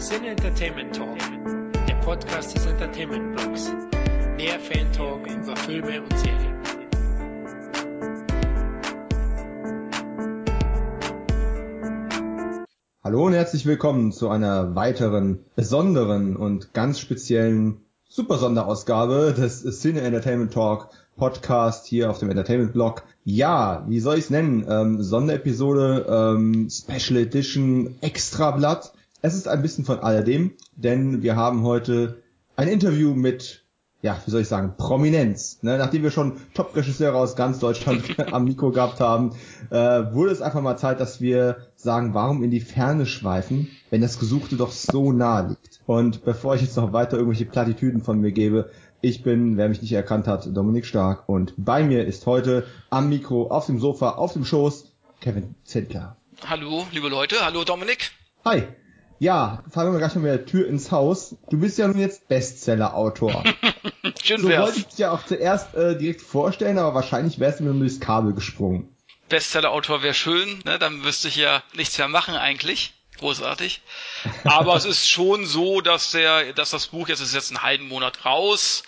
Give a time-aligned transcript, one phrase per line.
[0.00, 1.18] Sin Entertainment Talk,
[1.86, 3.70] der Podcast des Entertainment Blogs.
[4.38, 6.54] Mehr Fan Talk über Filme und Serien.
[13.04, 20.00] Hallo und herzlich willkommen zu einer weiteren, besonderen und ganz speziellen Super Sonderausgabe des Cine
[20.00, 20.88] Entertainment Talk
[21.18, 23.02] Podcast hier auf dem Entertainment Blog.
[23.24, 24.64] Ja, wie soll ich es nennen?
[24.66, 28.94] Ähm, Sonderepisode, ähm, Special Edition, Extrablatt.
[29.22, 32.22] Es ist ein bisschen von alledem, denn wir haben heute
[32.56, 33.66] ein Interview mit,
[34.00, 35.62] ja, wie soll ich sagen, Prominenz.
[35.62, 35.76] Ne?
[35.76, 38.02] Nachdem wir schon Top-Regisseure aus ganz Deutschland
[38.32, 39.34] am Mikro gehabt haben,
[39.68, 44.00] äh, wurde es einfach mal Zeit, dass wir sagen, warum in die Ferne schweifen, wenn
[44.00, 45.80] das Gesuchte doch so nahe liegt.
[45.84, 48.70] Und bevor ich jetzt noch weiter irgendwelche Plattitüden von mir gebe,
[49.02, 53.10] ich bin, wer mich nicht erkannt hat, Dominik Stark und bei mir ist heute am
[53.10, 56.16] Mikro, auf dem Sofa, auf dem Schoß, Kevin Zentler.
[56.46, 58.12] Hallo, liebe Leute, hallo Dominik.
[58.46, 58.64] Hi.
[59.20, 61.36] Ja, fahren wir gleich mal mit der Tür ins Haus.
[61.50, 63.44] Du bist ja nun jetzt Bestseller-Autor.
[64.24, 64.62] Schön so wär's.
[64.62, 67.80] wollte ich dich ja auch zuerst äh, direkt vorstellen, aber wahrscheinlich wärst du mir nur
[67.80, 68.88] durchs Kabel gesprungen.
[69.28, 70.78] Bestseller-Autor wäre schön, ne?
[70.78, 72.94] dann müsste ich ja nichts mehr machen eigentlich.
[73.18, 73.82] Großartig.
[74.44, 77.88] Aber es ist schon so, dass der, dass das Buch jetzt ist jetzt einen halben
[77.88, 78.84] Monat raus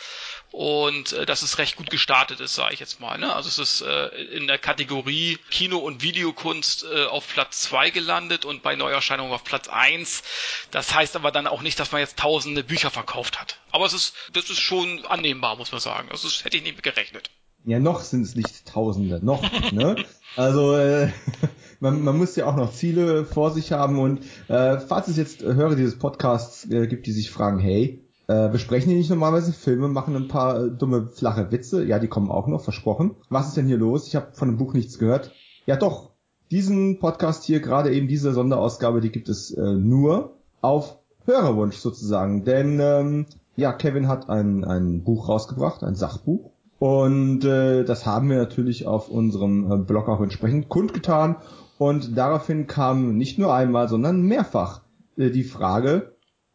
[0.52, 3.18] und äh, dass es recht gut gestartet ist, sage ich jetzt mal.
[3.18, 3.34] Ne?
[3.34, 8.44] Also es ist äh, in der Kategorie Kino- und Videokunst äh, auf Platz zwei gelandet
[8.44, 10.22] und bei Neuerscheinungen auf Platz eins.
[10.70, 13.58] Das heißt aber dann auch nicht, dass man jetzt tausende Bücher verkauft hat.
[13.70, 16.08] Aber es ist, das ist schon annehmbar, muss man sagen.
[16.10, 17.30] Das ist, hätte ich nicht gerechnet.
[17.64, 19.96] Ja, noch sind es nicht Tausende, noch, ne?
[20.36, 21.10] Also äh,
[21.80, 25.42] man, man muss ja auch noch Ziele vor sich haben und äh, falls es jetzt
[25.42, 29.88] Hörer dieses Podcasts äh, gibt, die sich fragen, hey, äh, besprechen die nicht normalerweise Filme,
[29.88, 31.84] machen ein paar äh, dumme, flache Witze?
[31.84, 33.16] Ja, die kommen auch noch, versprochen.
[33.28, 34.06] Was ist denn hier los?
[34.06, 35.32] Ich habe von dem Buch nichts gehört.
[35.66, 36.10] Ja doch,
[36.50, 42.44] diesen Podcast hier, gerade eben diese Sonderausgabe, die gibt es äh, nur auf Hörerwunsch sozusagen.
[42.44, 46.50] Denn ähm, ja, Kevin hat ein, ein Buch rausgebracht, ein Sachbuch.
[46.78, 51.36] Und äh, das haben wir natürlich auf unserem äh, Blog auch entsprechend kundgetan.
[51.78, 54.82] Und daraufhin kam nicht nur einmal, sondern mehrfach
[55.16, 56.12] äh, die Frage,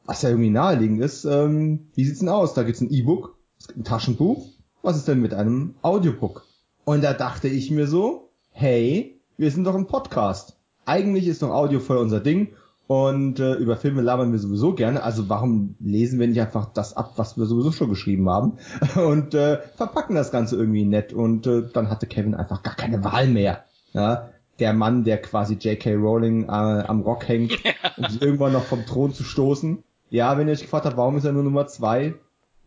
[0.07, 2.53] was ja irgendwie naheliegend ist, ähm, wie sieht's denn aus?
[2.53, 4.47] Da gibt's ein E-Book, es gibt ein Taschenbuch.
[4.81, 6.45] Was ist denn mit einem Audiobook?
[6.85, 10.57] Und da dachte ich mir so, hey, wir sind doch ein Podcast.
[10.85, 12.53] Eigentlich ist doch Audio voll unser Ding.
[12.87, 15.03] Und äh, über Filme labern wir sowieso gerne.
[15.03, 18.53] Also warum lesen wir nicht einfach das ab, was wir sowieso schon geschrieben haben?
[18.95, 21.11] Und äh, verpacken das Ganze irgendwie nett.
[21.11, 23.65] Und äh, dann hatte Kevin einfach gar keine Wahl mehr.
[23.91, 24.29] Ja,
[24.59, 25.95] der Mann, der quasi J.K.
[25.95, 27.59] Rowling äh, am Rock hängt,
[27.97, 29.83] um sie irgendwann noch vom Thron zu stoßen.
[30.09, 32.13] Ja, wenn ihr euch gefragt habt, warum ist er nur Nummer zwei?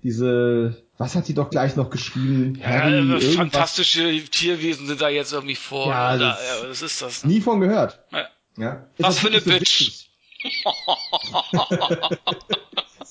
[0.02, 2.58] Diese, was hat die doch gleich noch geschrieben?
[2.60, 3.24] Ja, Harry, irgendwas.
[3.34, 5.88] fantastische Tierwesen sind da jetzt irgendwie vor.
[5.88, 7.24] Ja, oder, das- ja, was ist das?
[7.24, 8.00] Nie von gehört.
[8.12, 8.26] Ja.
[8.56, 8.86] Ja.
[8.98, 10.08] Was für das eine wirklich
[10.42, 10.60] Bitch.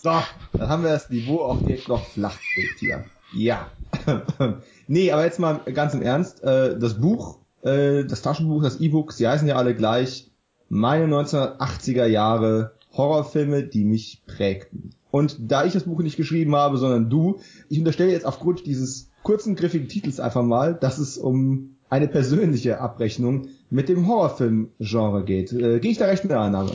[0.02, 0.12] So,
[0.54, 3.06] dann haben wir das Niveau auch direkt noch flach gelegt hier.
[3.34, 3.70] Ja.
[4.88, 6.42] nee, aber jetzt mal ganz im Ernst.
[6.44, 10.32] Äh, das Buch, äh, das Taschenbuch, das E-Book, sie heißen ja alle gleich.
[10.70, 14.92] Meine 1980er Jahre Horrorfilme, die mich prägten.
[15.10, 17.40] Und da ich das Buch nicht geschrieben habe, sondern du,
[17.70, 22.80] ich unterstelle jetzt aufgrund dieses kurzen, griffigen Titels einfach mal, dass es um eine persönliche
[22.80, 25.52] Abrechnung mit dem Horrorfilm-Genre geht.
[25.54, 26.72] Äh, Gehe ich da recht mit der Annahme?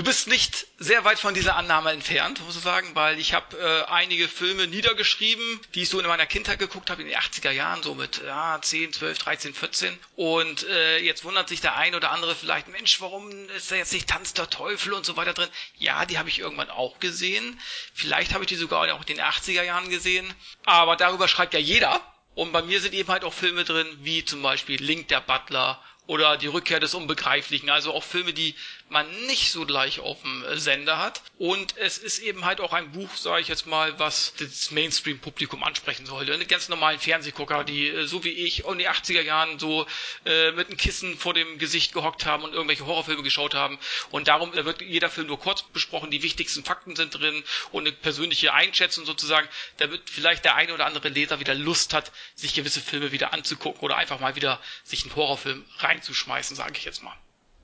[0.00, 3.58] Du bist nicht sehr weit von dieser Annahme entfernt, muss ich sagen, weil ich habe
[3.58, 7.50] äh, einige Filme niedergeschrieben, die ich so in meiner Kindheit geguckt habe, in den 80er
[7.50, 9.98] Jahren, so mit ja, 10, 12, 13, 14.
[10.16, 13.92] Und äh, jetzt wundert sich der ein oder andere vielleicht, Mensch, warum ist da jetzt
[13.92, 15.50] nicht Tanz der Teufel und so weiter drin?
[15.76, 17.60] Ja, die habe ich irgendwann auch gesehen.
[17.92, 20.32] Vielleicht habe ich die sogar auch in den 80er Jahren gesehen.
[20.64, 22.00] Aber darüber schreibt ja jeder.
[22.34, 25.78] Und bei mir sind eben halt auch Filme drin, wie zum Beispiel Link der Butler
[26.10, 27.70] oder Die Rückkehr des Unbegreiflichen.
[27.70, 28.56] Also auch Filme, die
[28.90, 31.22] man nicht so gleich auf dem äh, Sender hat.
[31.38, 35.62] Und es ist eben halt auch ein Buch, sage ich jetzt mal, was das Mainstream-Publikum
[35.62, 36.36] ansprechen sollte.
[36.38, 39.86] Die ganz normalen Fernsehgucker, die äh, so wie ich in den 80er Jahren so
[40.24, 43.78] äh, mit einem Kissen vor dem Gesicht gehockt haben und irgendwelche Horrorfilme geschaut haben.
[44.10, 46.10] Und darum wird jeder Film nur kurz besprochen.
[46.10, 50.86] Die wichtigsten Fakten sind drin und eine persönliche Einschätzung sozusagen, damit vielleicht der eine oder
[50.86, 55.04] andere Leser wieder Lust hat, sich gewisse Filme wieder anzugucken oder einfach mal wieder sich
[55.04, 57.16] einen Horrorfilm reinzuschmeißen, sage ich jetzt mal.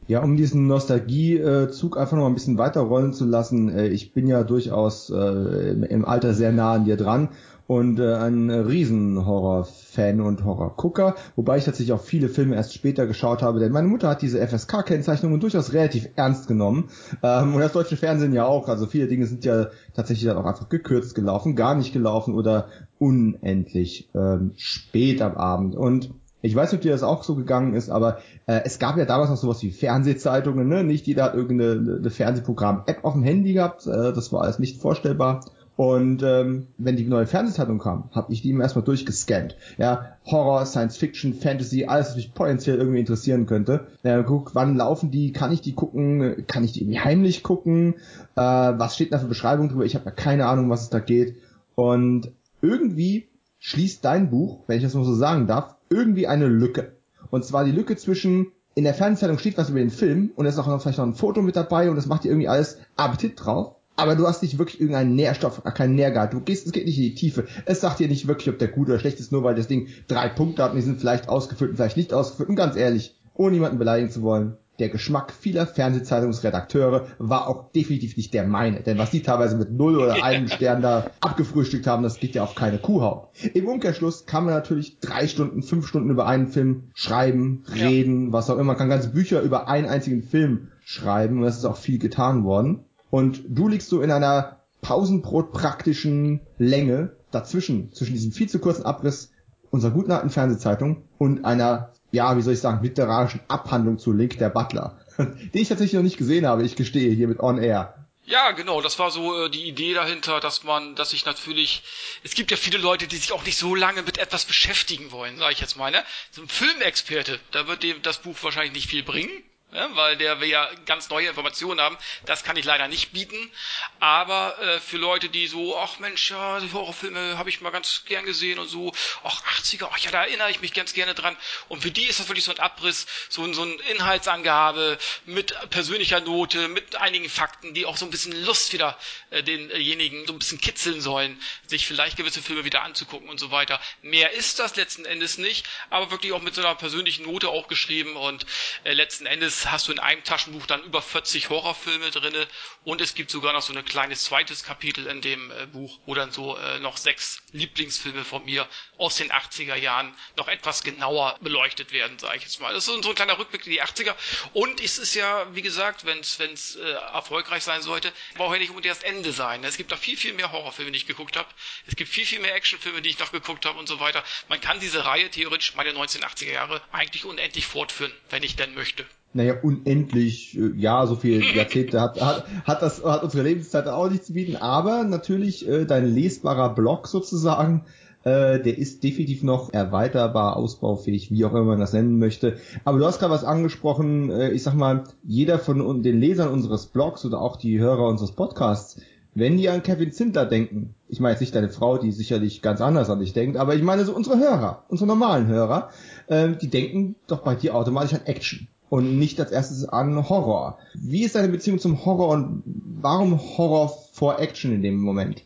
[0.08, 4.28] Ja, um diesen Nostalgiezug einfach noch ein bisschen weiter rollen zu lassen, äh, ich bin
[4.28, 7.30] ja durchaus äh, im Alter sehr nah an dir dran
[7.66, 13.08] und äh, ein riesen Horror-Fan und Horror-Gucker, wobei ich tatsächlich auch viele Filme erst später
[13.08, 16.88] geschaut habe, denn meine Mutter hat diese FSK-Kennzeichnungen durchaus relativ ernst genommen
[17.24, 20.46] ähm, und das deutsche Fernsehen ja auch, also viele Dinge sind ja tatsächlich dann auch
[20.46, 22.68] einfach gekürzt gelaufen, gar nicht gelaufen oder
[23.00, 25.74] unendlich ähm, spät am Abend.
[25.74, 26.10] Und
[26.46, 29.04] Ich weiß nicht, ob dir das auch so gegangen ist, aber äh, es gab ja
[29.04, 30.84] damals noch sowas wie Fernsehzeitungen, ne?
[30.84, 35.44] Nicht jeder hat irgendeine Fernsehprogramm-App auf dem Handy gehabt, äh, das war alles nicht vorstellbar.
[35.76, 39.56] Und ähm, wenn die neue Fernsehzeitung kam, habe ich die immer erstmal durchgescannt.
[39.76, 43.86] Ja, Horror, Science Fiction, Fantasy, alles, was mich potenziell irgendwie interessieren könnte.
[44.02, 45.32] Ja, guck, wann laufen die?
[45.32, 46.46] Kann ich die gucken?
[46.46, 47.96] Kann ich die irgendwie heimlich gucken?
[48.36, 49.84] Äh, was steht da für Beschreibung drüber?
[49.84, 51.36] Ich habe ja keine Ahnung, was es da geht.
[51.74, 52.30] Und
[52.62, 53.28] irgendwie
[53.58, 56.92] schließt dein Buch, wenn ich das mal so sagen darf, irgendwie eine Lücke.
[57.30, 60.54] Und zwar die Lücke zwischen in der Fernsehzeitung steht was über den Film und es
[60.54, 62.78] ist auch noch vielleicht noch ein Foto mit dabei und das macht dir irgendwie alles
[62.96, 66.34] Appetit drauf aber du hast nicht wirklich irgendeinen Nährstoff, keinen Nährgehalt.
[66.34, 67.46] Du gehst, es geht nicht in die Tiefe.
[67.64, 69.88] Es sagt dir nicht wirklich, ob der gut oder schlecht ist, nur weil das Ding
[70.06, 72.50] drei Punkte hat und die sind vielleicht ausgefüllt und vielleicht nicht ausgefüllt.
[72.50, 78.16] Und ganz ehrlich, ohne jemanden beleidigen zu wollen, der Geschmack vieler Fernsehzeitungsredakteure war auch definitiv
[78.16, 78.80] nicht der meine.
[78.82, 82.42] Denn was die teilweise mit null oder einem Stern da abgefrühstückt haben, das geht ja
[82.42, 83.28] auf keine Kuhhaut.
[83.54, 88.32] Im Umkehrschluss kann man natürlich drei Stunden, fünf Stunden über einen Film schreiben, reden, ja.
[88.32, 88.66] was auch immer.
[88.66, 92.44] Man kann ganze Bücher über einen einzigen Film schreiben und das ist auch viel getan
[92.44, 92.84] worden.
[93.10, 99.32] Und du liegst so in einer Pausenbrot-praktischen Länge dazwischen, zwischen diesem viel zu kurzen Abriss
[99.70, 104.38] unserer guten alten Fernsehzeitung und einer, ja, wie soll ich sagen, literarischen Abhandlung zu Link
[104.38, 104.98] der Butler,
[105.54, 107.94] die ich tatsächlich noch nicht gesehen habe, ich gestehe, hier mit On Air.
[108.24, 111.84] Ja, genau, das war so äh, die Idee dahinter, dass man, dass ich natürlich,
[112.24, 115.38] es gibt ja viele Leute, die sich auch nicht so lange mit etwas beschäftigen wollen,
[115.38, 116.02] sage ich jetzt mal, ne?
[116.32, 119.30] So ein Filmexperte, da wird dem das Buch wahrscheinlich nicht viel bringen,
[119.72, 121.98] ja, weil der will ja ganz neue Informationen haben.
[122.24, 123.50] Das kann ich leider nicht bieten.
[123.98, 128.04] Aber äh, für Leute, die so, ach Mensch, ja, die Horrorfilme habe ich mal ganz
[128.06, 128.92] gern gesehen und so,
[129.24, 131.36] ach 80er, ach ja, da erinnere ich mich ganz gerne dran.
[131.68, 136.20] Und für die ist das wirklich so ein Abriss, so, so eine Inhaltsangabe mit persönlicher
[136.20, 138.96] Note, mit einigen Fakten, die auch so ein bisschen Lust wieder
[139.30, 143.50] äh, denjenigen so ein bisschen kitzeln sollen, sich vielleicht gewisse Filme wieder anzugucken und so
[143.50, 143.80] weiter.
[144.02, 147.66] Mehr ist das letzten Endes nicht, aber wirklich auch mit so einer persönlichen Note auch
[147.66, 148.46] geschrieben und
[148.84, 152.46] äh, letzten Endes hast du in einem Taschenbuch dann über 40 Horrorfilme drinne
[152.84, 156.14] und es gibt sogar noch so ein kleines zweites Kapitel in dem äh, Buch, wo
[156.14, 158.68] dann so äh, noch sechs Lieblingsfilme von mir
[158.98, 162.74] aus den 80er Jahren noch etwas genauer beleuchtet werden, sage ich jetzt mal.
[162.74, 164.14] Das ist so ein kleiner Rückblick in die 80er
[164.52, 168.70] und es ist ja, wie gesagt, wenn es äh, erfolgreich sein sollte, braucht ja nicht
[168.70, 169.64] unbedingt das Ende sein.
[169.64, 171.48] Es gibt noch viel, viel mehr Horrorfilme, die ich geguckt habe.
[171.86, 174.22] Es gibt viel, viel mehr Actionfilme, die ich noch geguckt habe und so weiter.
[174.48, 179.06] Man kann diese Reihe theoretisch meine 1980er Jahre eigentlich unendlich fortführen, wenn ich denn möchte
[179.36, 184.10] naja, unendlich, äh, ja, so viele Jahrzehnte hat, hat, hat das, hat unsere Lebenszeit auch
[184.10, 187.84] nicht zu bieten, aber natürlich äh, dein lesbarer Blog sozusagen,
[188.24, 192.56] äh, der ist definitiv noch erweiterbar, ausbaufähig, wie auch immer man das nennen möchte.
[192.84, 196.86] Aber du hast gerade was angesprochen, äh, ich sag mal, jeder von den Lesern unseres
[196.86, 199.00] Blogs oder auch die Hörer unseres Podcasts,
[199.34, 202.80] wenn die an Kevin Zindler denken, ich meine jetzt nicht deine Frau, die sicherlich ganz
[202.80, 205.90] anders an dich denkt, aber ich meine so unsere Hörer, unsere normalen Hörer,
[206.26, 210.78] äh, die denken doch bei dir automatisch an Action und nicht als erstes an Horror.
[210.94, 215.42] Wie ist deine Beziehung zum Horror und warum Horror vor Action in dem Moment?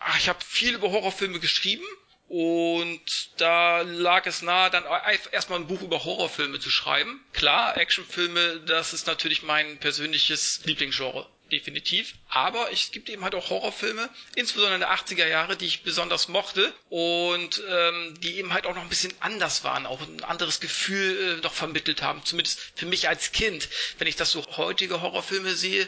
[0.00, 1.84] Ach, ich habe viel über Horrorfilme geschrieben
[2.28, 4.84] und da lag es nahe, dann
[5.32, 7.20] erstmal ein Buch über Horrorfilme zu schreiben.
[7.32, 12.14] Klar, Actionfilme, das ist natürlich mein persönliches Lieblingsgenre definitiv.
[12.28, 16.28] Aber es gibt eben halt auch Horrorfilme, insbesondere in der 80er Jahre, die ich besonders
[16.28, 20.60] mochte und ähm, die eben halt auch noch ein bisschen anders waren, auch ein anderes
[20.60, 23.68] Gefühl äh, noch vermittelt haben, zumindest für mich als Kind.
[23.98, 25.86] Wenn ich das so heutige Horrorfilme sehe,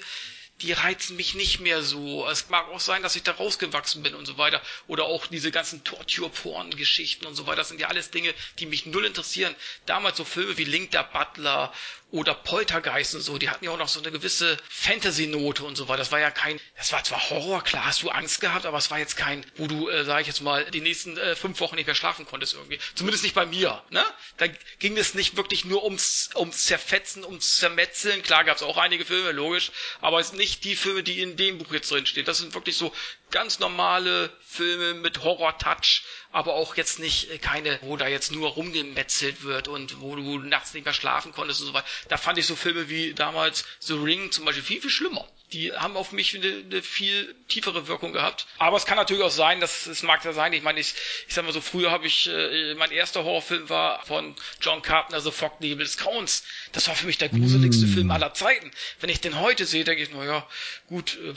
[0.60, 2.28] die reizen mich nicht mehr so.
[2.28, 4.62] Es mag auch sein, dass ich da rausgewachsen bin und so weiter.
[4.86, 7.56] Oder auch diese ganzen Torture-Porn-Geschichten und so weiter.
[7.56, 9.54] Das sind ja alles Dinge, die mich null interessieren.
[9.86, 11.72] Damals so Filme wie Link der Butler
[12.14, 15.88] oder Poltergeist und so, die hatten ja auch noch so eine gewisse Fantasy-Note und so
[15.88, 15.98] weiter.
[15.98, 18.88] Das war ja kein, das war zwar Horror, klar hast du Angst gehabt, aber es
[18.92, 21.74] war jetzt kein, wo du, äh, sag ich jetzt mal, die nächsten äh, fünf Wochen
[21.74, 22.78] nicht mehr schlafen konntest irgendwie.
[22.94, 24.04] Zumindest nicht bei mir, ne?
[24.36, 24.46] Da
[24.78, 28.22] ging es nicht wirklich nur ums, ums Zerfetzen, ums Zermetzeln.
[28.22, 31.36] Klar gab es auch einige Filme, logisch, aber es ist nicht die Filme, die in
[31.36, 32.24] dem Buch jetzt drin stehen.
[32.24, 32.92] Das sind wirklich so
[33.32, 38.50] ganz normale Filme mit Horror-Touch, aber auch jetzt nicht äh, keine, wo da jetzt nur
[38.50, 41.86] rumgemetzelt wird und wo du nachts nicht mehr schlafen konntest und so weiter.
[42.08, 45.26] Da fand ich so Filme wie damals The Ring zum Beispiel viel, viel schlimmer.
[45.52, 48.46] Die haben auf mich eine, eine viel tiefere Wirkung gehabt.
[48.58, 50.52] Aber es kann natürlich auch sein, dass es mag ja sein.
[50.52, 50.94] Ich meine, ich,
[51.28, 55.20] ich sag mal so, früher habe ich, äh, mein erster Horrorfilm war von John Carpenter,
[55.20, 56.44] The Fog Nebel des Grauens.
[56.72, 57.92] Das war für mich der gruseligste mm.
[57.92, 58.70] Film aller Zeiten.
[59.00, 60.46] Wenn ich den heute sehe, denke ich, naja,
[60.88, 61.34] gut, äh,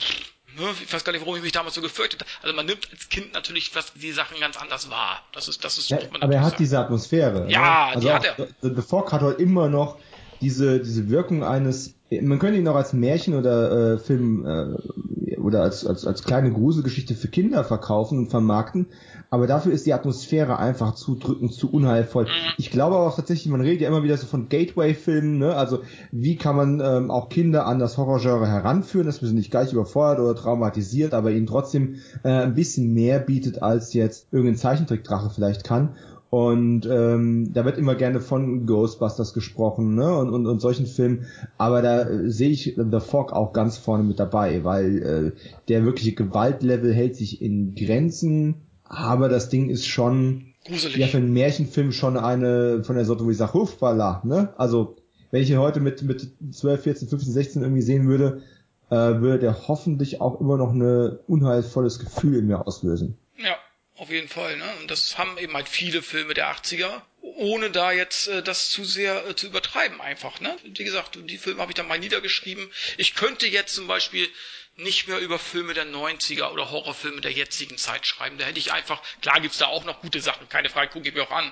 [0.57, 2.29] Ne, ich weiß gar nicht, warum ich mich damals so gefürchtet habe.
[2.41, 5.21] Also man nimmt als Kind natürlich was, die Sachen ganz anders wahr.
[5.33, 6.63] Das ist, das ist, ja, aber er hat sagen.
[6.63, 7.45] diese Atmosphäre.
[7.49, 7.95] Ja, ne?
[7.95, 8.35] also die hat er.
[8.61, 9.99] The, The Fog hat heute immer noch
[10.41, 15.61] diese, diese Wirkung eines, man könnte ihn noch als Märchen oder äh, Film äh, oder
[15.61, 18.87] als, als, als kleine Gruselgeschichte für Kinder verkaufen und vermarkten,
[19.29, 22.27] aber dafür ist die Atmosphäre einfach zu drückend, zu unheilvoll.
[22.57, 25.55] Ich glaube auch tatsächlich, man redet ja immer wieder so von Gateway-Filmen, ne?
[25.55, 29.51] also wie kann man ähm, auch Kinder an das Horrorgenre heranführen, dass man sie nicht
[29.51, 34.57] gleich überfordert oder traumatisiert, aber ihnen trotzdem äh, ein bisschen mehr bietet, als jetzt irgendein
[34.57, 35.95] Zeichentrickdrache vielleicht kann.
[36.29, 40.17] Und ähm, da wird immer gerne von Ghostbusters gesprochen, ne?
[40.17, 41.25] Und, und, und solchen Filmen.
[41.57, 45.31] Aber da äh, sehe ich The Fog auch ganz vorne mit dabei, weil äh,
[45.69, 50.97] der wirkliche Gewaltlevel hält sich in Grenzen, aber das Ding ist schon Gruselig.
[50.97, 54.49] ja für einen Märchenfilm schon eine von der Sorte, wo ich sage, Hufballa, ne?
[54.57, 54.97] Also
[55.31, 58.41] wenn ich ihn heute mit mit 12, 14, 15, 16 irgendwie sehen würde,
[58.89, 63.15] äh, würde der hoffentlich auch immer noch ein unheilvolles Gefühl in mir auslösen.
[63.97, 64.75] Auf jeden Fall, ne?
[64.79, 68.85] Und das haben eben halt viele Filme der 80er, ohne da jetzt äh, das zu
[68.85, 70.55] sehr äh, zu übertreiben einfach, ne?
[70.63, 72.71] Wie gesagt, die Filme habe ich dann mal niedergeschrieben.
[72.97, 74.29] Ich könnte jetzt zum Beispiel
[74.75, 78.37] nicht mehr über Filme der 90er oder Horrorfilme der jetzigen Zeit schreiben.
[78.37, 81.15] Da hätte ich einfach, klar gibt's da auch noch gute Sachen, keine Frage, gucke ich
[81.15, 81.51] mir auch an.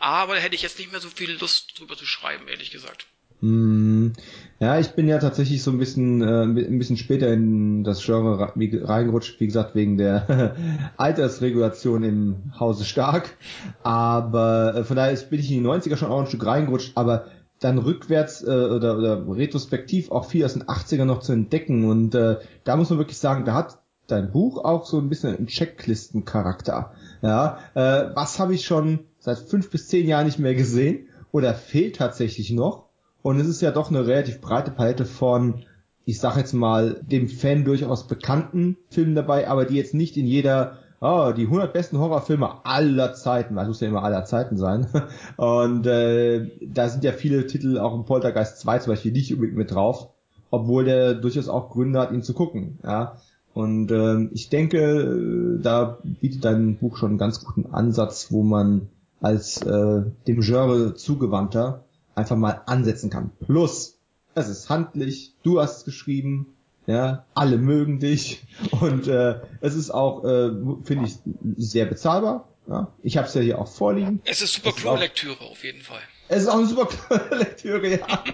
[0.00, 3.06] Aber da hätte ich jetzt nicht mehr so viel Lust drüber zu schreiben, ehrlich gesagt.
[3.44, 4.14] Hm.
[4.58, 8.54] Ja, ich bin ja tatsächlich so ein bisschen äh, ein bisschen später in das Genre
[8.56, 10.56] reingerutscht, wie gesagt, wegen der
[10.96, 13.36] Altersregulation im Hause Stark.
[13.82, 17.26] Aber äh, von daher bin ich in die 90er schon auch ein Stück reingerutscht, aber
[17.60, 21.84] dann rückwärts äh, oder, oder retrospektiv auch viel aus den 80er noch zu entdecken.
[21.84, 25.36] Und äh, da muss man wirklich sagen, da hat dein Buch auch so ein bisschen
[25.36, 26.92] einen Checklistencharakter.
[27.20, 31.52] Ja, äh, was habe ich schon seit fünf bis zehn Jahren nicht mehr gesehen oder
[31.52, 32.83] fehlt tatsächlich noch?
[33.24, 35.62] Und es ist ja doch eine relativ breite Palette von,
[36.04, 40.26] ich sag jetzt mal, dem Fan durchaus bekannten Filmen dabei, aber die jetzt nicht in
[40.26, 44.88] jeder, oh, die 100 besten Horrorfilme aller Zeiten, das muss ja immer aller Zeiten sein.
[45.38, 49.56] Und äh, da sind ja viele Titel auch im Poltergeist 2 zum Beispiel nicht unbedingt
[49.56, 50.10] mit drauf,
[50.50, 52.78] obwohl der durchaus auch Gründe hat, ihn zu gucken.
[52.84, 53.16] Ja.
[53.54, 58.90] Und ähm, ich denke, da bietet dein Buch schon einen ganz guten Ansatz, wo man
[59.22, 63.30] als äh, dem Genre zugewandter einfach mal ansetzen kann.
[63.46, 63.98] Plus,
[64.34, 66.54] es ist handlich, du hast es geschrieben,
[66.86, 68.42] ja, alle mögen dich
[68.80, 70.50] und äh, es ist auch, äh,
[70.84, 71.18] finde ich,
[71.56, 72.48] sehr bezahlbar.
[72.66, 72.92] Ja.
[73.02, 74.22] Ich habe es ja hier auch vorliegen.
[74.24, 76.00] Es ist super Klo-Lektüre auf jeden Fall.
[76.28, 76.88] Es ist auch eine super
[77.36, 78.24] Lektüre, ja.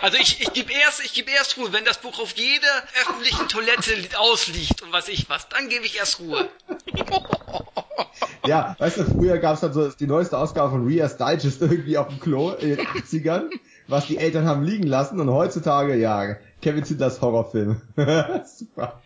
[0.00, 3.48] Also ich, ich gebe erst, ich gebe erst Ruhe, wenn das Buch auf jeder öffentlichen
[3.48, 6.48] Toilette ausliegt und was ich was, dann gebe ich erst Ruhe.
[8.46, 11.96] Ja, weißt du, früher gab es dann so die neueste Ausgabe von Rias Digest irgendwie
[11.96, 13.50] auf dem Klo in den 80ern,
[13.86, 17.80] was die Eltern haben liegen lassen und heutzutage, ja, Kevin Zindlers Horrorfilm.
[18.44, 19.00] Super.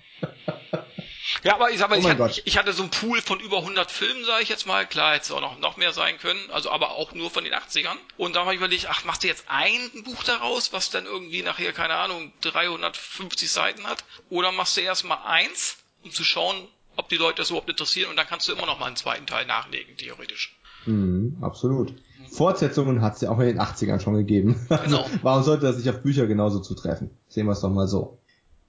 [1.43, 3.59] Ja, aber ich sag mal, oh ich, hatte, ich, hatte so einen Pool von über
[3.59, 4.87] 100 Filmen, sage ich jetzt mal.
[4.87, 7.53] Klar, hätte es auch noch, noch mehr sein können, also aber auch nur von den
[7.53, 7.97] 80ern.
[8.17, 11.43] Und da habe ich überlegt, ach, machst du jetzt ein Buch daraus, was dann irgendwie
[11.43, 14.05] nachher, keine Ahnung, 350 Seiten hat?
[14.31, 16.67] Oder machst du erstmal eins, um zu schauen,
[16.97, 19.27] ob die Leute das überhaupt interessieren und dann kannst du immer noch mal einen zweiten
[19.27, 20.57] Teil nachlegen, theoretisch.
[20.87, 21.95] Mhm, absolut.
[22.31, 24.67] Fortsetzungen hat es ja auch in den 80ern schon gegeben.
[24.69, 25.07] Also, genau.
[25.23, 27.11] warum sollte das nicht auf Bücher genauso zutreffen?
[27.29, 28.19] Sehen wir es doch mal so.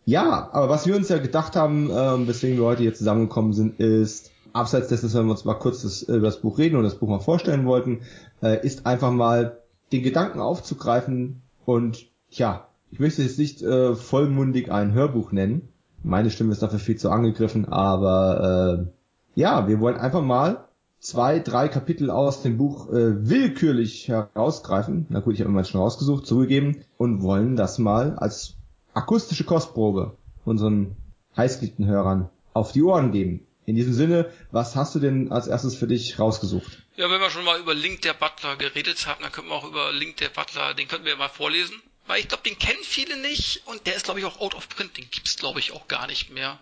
[0.08, 3.78] Ja, aber was wir uns ja gedacht haben, äh, weswegen wir heute hier zusammengekommen sind,
[3.82, 6.96] ist, abseits dessen, wenn wir uns mal kurz das, über das Buch reden und das
[6.96, 8.00] Buch mal vorstellen wollten,
[8.42, 9.58] äh, ist einfach mal
[9.92, 15.68] den Gedanken aufzugreifen und, ja, ich möchte jetzt nicht äh, vollmundig ein Hörbuch nennen,
[16.04, 18.88] meine Stimme ist dafür viel zu angegriffen, aber
[19.36, 25.06] äh, ja, wir wollen einfach mal zwei, drei Kapitel aus dem Buch äh, willkürlich herausgreifen.
[25.10, 28.57] Na gut, ich habe immer schon rausgesucht, zugegeben und wollen das mal als
[28.98, 30.96] akustische Kostprobe unseren
[31.38, 33.46] heißgeliebten Hörern auf die Ohren geben.
[33.66, 36.84] In diesem Sinne, was hast du denn als erstes für dich rausgesucht?
[36.96, 39.68] Ja, wenn wir schon mal über Link der Butler geredet haben, dann können wir auch
[39.68, 41.76] über Link der Butler, den könnten wir mal vorlesen.
[42.08, 44.70] Weil ich glaube, den kennen viele nicht und der ist, glaube ich, auch out of
[44.70, 44.98] print.
[44.98, 46.58] Den gibt's, glaube ich, auch gar nicht mehr.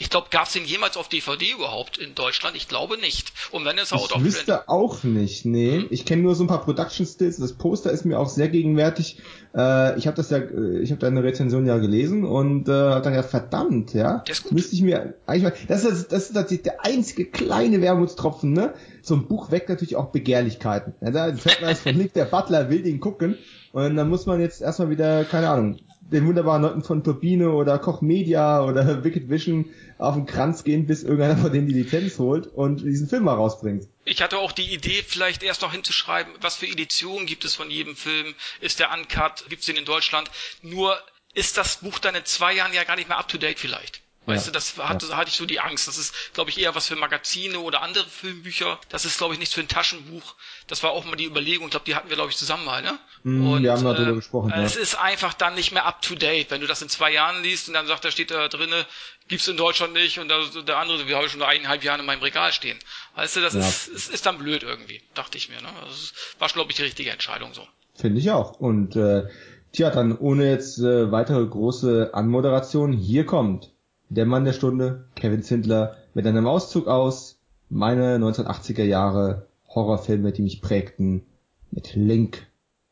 [0.00, 2.56] Ich glaube, gab's den jemals auf DVD überhaupt in Deutschland?
[2.56, 3.34] Ich glaube nicht.
[3.50, 4.16] Und wenn es out of.
[4.16, 5.82] Ich wüsste auch nicht, nee.
[5.82, 5.88] Hm.
[5.90, 7.36] Ich kenne nur so ein paar Production Stills.
[7.36, 9.18] Das Poster ist mir auch sehr gegenwärtig.
[9.54, 13.02] Äh, ich habe das ja, äh, ich habe deine Rezension ja gelesen und äh, habe
[13.02, 14.20] dann ja verdammt, ja.
[14.20, 14.52] Der ist gut.
[14.52, 15.52] Müsste ich mir eigentlich mal.
[15.68, 18.72] Das ist, das ist tatsächlich der einzige kleine Wermutstropfen, ne?
[19.02, 20.94] So ein Buch weckt natürlich auch Begehrlichkeiten.
[21.02, 23.36] Ja, da hört man von Nick, der Butler will den gucken.
[23.72, 25.78] Und dann muss man jetzt erstmal wieder, keine Ahnung,
[26.12, 30.86] den wunderbaren Leuten von Turbine oder Koch Media oder Wicked Vision auf den Kranz gehen,
[30.86, 33.88] bis irgendeiner von denen die Lizenz holt und diesen Film mal rausbringt.
[34.04, 37.70] Ich hatte auch die Idee, vielleicht erst noch hinzuschreiben, was für Editionen gibt es von
[37.70, 38.34] jedem Film?
[38.60, 39.44] Ist der Uncut?
[39.48, 40.30] Gibt es den in Deutschland?
[40.62, 40.96] Nur
[41.34, 44.02] ist das Buch dann in zwei Jahren ja gar nicht mehr up to date vielleicht.
[44.30, 44.52] Weißt ja.
[44.52, 45.16] du, das hatte, ja.
[45.16, 45.88] hatte ich so die Angst.
[45.88, 48.78] Das ist, glaube ich, eher was für Magazine oder andere Filmbücher.
[48.88, 50.34] Das ist, glaube ich, nichts für ein Taschenbuch.
[50.66, 51.66] Das war auch mal die Überlegung.
[51.66, 52.98] Ich glaube, die hatten wir, glaube ich, zusammen mal, ne?
[53.22, 54.50] Mm, und, wir haben äh, darüber gesprochen.
[54.50, 54.62] Äh, ja.
[54.62, 56.50] Es ist einfach dann nicht mehr up to date.
[56.50, 58.86] Wenn du das in zwei Jahren liest und dann sagt, da steht da drinne,
[59.28, 62.52] gibt's in Deutschland nicht und der andere, wir haben schon eineinhalb Jahre in meinem Regal
[62.52, 62.78] stehen.
[63.14, 65.60] Weißt du, das ist, ist, ist dann blöd irgendwie, dachte ich mir.
[65.60, 65.68] Ne?
[65.84, 67.66] Das war, glaube ich, die richtige Entscheidung so.
[67.94, 68.58] Finde ich auch.
[68.58, 69.28] Und äh,
[69.72, 73.70] tja, dann ohne jetzt äh, weitere große Anmoderation, hier kommt
[74.10, 77.38] der Mann der Stunde, Kevin Zindler, mit einem Auszug aus
[77.68, 81.24] meine 1980er Jahre Horrorfilme, die mich prägten,
[81.70, 82.46] mit Link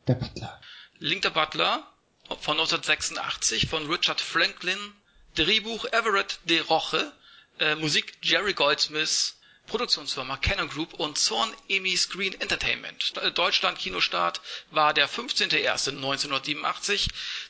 [0.06, 0.60] der Butler.
[1.00, 1.82] Link der Butler
[2.40, 4.78] von 1986 von Richard Franklin,
[5.34, 7.12] Drehbuch Everett de Roche,
[7.58, 9.37] äh, Musik Jerry Goldsmith,
[9.68, 13.12] Produktionsfirma Canon Group und Zorn Emi Screen Entertainment.
[13.36, 17.08] Deutschland Kinostart war der 15.01.1987,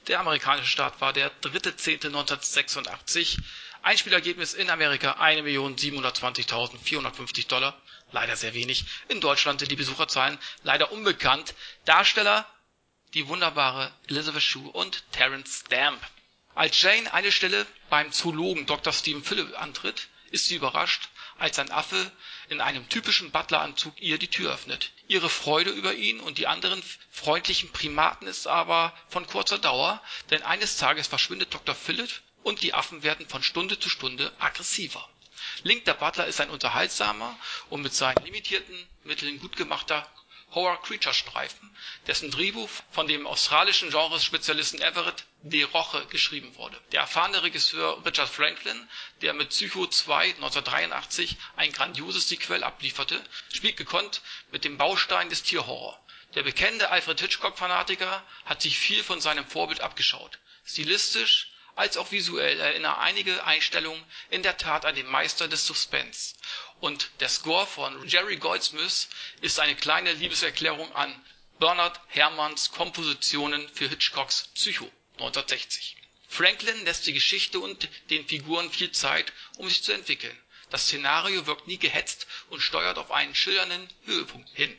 [0.09, 3.39] der amerikanische Start war der 3.10.1986.
[3.83, 8.85] Einspielergebnis in Amerika 1.720.450 Dollar, leider sehr wenig.
[9.09, 11.55] In Deutschland sind die Besucherzahlen leider unbekannt.
[11.85, 12.45] Darsteller
[13.15, 16.01] die wunderbare Elizabeth Shue und Terence Stamp.
[16.57, 18.93] Als Jane eine Stelle beim Zoologen Dr.
[18.93, 21.09] Stephen Phillip antritt, ist sie überrascht,
[21.39, 22.11] als ein Affe
[22.49, 24.91] in einem typischen Butleranzug ihr die Tür öffnet.
[25.07, 30.43] Ihre Freude über ihn und die anderen freundlichen Primaten ist aber von kurzer Dauer, denn
[30.43, 31.75] eines Tages verschwindet Dr.
[31.77, 32.11] Philipp
[32.43, 35.09] und die Affen werden von Stunde zu Stunde aggressiver.
[35.63, 37.39] Link der Butler ist ein unterhaltsamer
[37.71, 40.09] und mit seinen limitierten Mitteln gut gemachter
[40.59, 41.71] Horror-Creature-Streifen,
[42.09, 46.77] dessen Drehbuch von dem australischen Genrespezialisten Everett de Roche geschrieben wurde.
[46.91, 48.89] Der erfahrene Regisseur Richard Franklin,
[49.23, 53.23] der mit Psycho 2 1983 ein grandioses Sequel ablieferte,
[53.53, 55.97] spielt gekonnt mit dem Baustein des Tierhorror.
[56.35, 60.41] Der bekennende Alfred Hitchcock-Fanatiker hat sich viel von seinem Vorbild abgeschaut.
[60.65, 66.35] Stilistisch als auch visuell erinnern einige Einstellungen in der Tat an den Meister des Suspense
[66.81, 69.09] und der Score von Jerry Goldsmith
[69.41, 71.25] ist eine kleine Liebeserklärung an
[71.59, 75.97] Bernard Herrmanns Kompositionen für Hitchcocks Psycho (1960).
[76.29, 80.39] Franklin lässt die Geschichte und den Figuren viel Zeit, um sich zu entwickeln.
[80.71, 84.79] Das Szenario wirkt nie gehetzt und steuert auf einen schillernden Höhepunkt hin.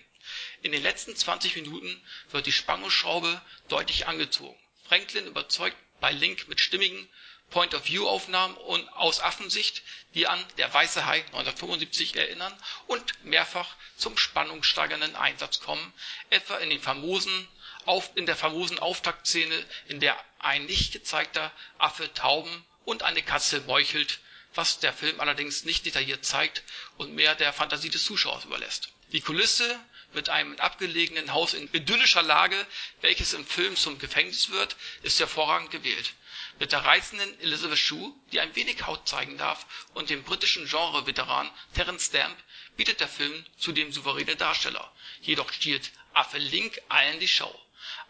[0.62, 4.58] In den letzten 20 Minuten wird die Spannungsschraube deutlich angezogen.
[4.88, 7.10] Franklin überzeugt bei Link mit stimmigen
[7.52, 8.56] Point-of-View-Aufnahmen
[8.90, 9.82] aus Affensicht,
[10.14, 12.56] die an Der weiße Hai (1975) erinnern
[12.88, 15.92] und mehrfach zum spannungssteigernden Einsatz kommen,
[16.30, 23.62] etwa in der famosen Auftaktszene, in der ein nicht gezeigter Affe Tauben und eine Katze
[23.62, 24.20] meuchelt,
[24.54, 26.62] was der Film allerdings nicht detailliert zeigt
[26.98, 28.90] und mehr der Fantasie des Zuschauers überlässt.
[29.12, 29.80] Die Kulisse
[30.14, 32.66] mit einem abgelegenen Haus in idyllischer Lage,
[33.02, 36.14] welches im Film zum Gefängnis wird, ist hervorragend gewählt
[36.60, 41.50] mit der reizenden Elizabeth Shue, die ein wenig Haut zeigen darf, und dem britischen Genre-Veteran
[41.74, 42.38] Terence Stamp
[42.76, 44.92] bietet der Film zudem souveräne Darsteller.
[45.22, 47.54] Jedoch stiehlt Affe Link allen die Show.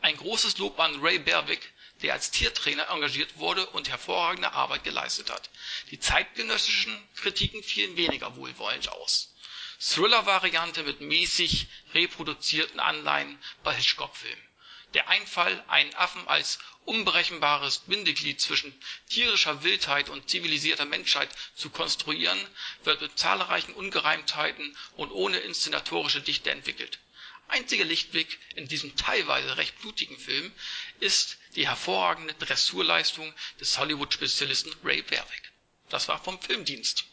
[0.01, 5.29] Ein großes Lob an Ray Berwick, der als Tiertrainer engagiert wurde und hervorragende Arbeit geleistet
[5.29, 5.49] hat.
[5.91, 9.33] Die zeitgenössischen Kritiken fielen weniger wohlwollend aus.
[9.79, 14.48] Thriller-Variante mit mäßig reproduzierten Anleihen bei Hitchcock-Filmen
[14.93, 18.73] der Einfall, einen Affen als unberechenbares Bindeglied zwischen
[19.09, 22.39] tierischer Wildheit und zivilisierter Menschheit zu konstruieren,
[22.83, 26.99] wird mit zahlreichen Ungereimtheiten und ohne inszenatorische Dichte entwickelt.
[27.47, 30.51] Einziger Lichtblick in diesem teilweise recht blutigen Film
[30.99, 35.51] ist die hervorragende Dressurleistung des Hollywood-Spezialisten Ray Berwick.
[35.89, 37.05] Das war vom Filmdienst.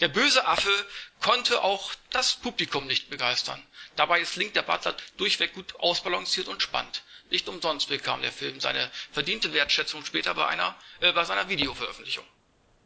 [0.00, 0.70] Der böse Affe
[1.20, 3.62] konnte auch das Publikum nicht begeistern.
[3.96, 7.02] Dabei ist Link der Butler durchweg gut ausbalanciert und spannend.
[7.30, 12.24] Nicht umsonst bekam der Film seine verdiente Wertschätzung später bei einer äh, bei seiner Videoveröffentlichung.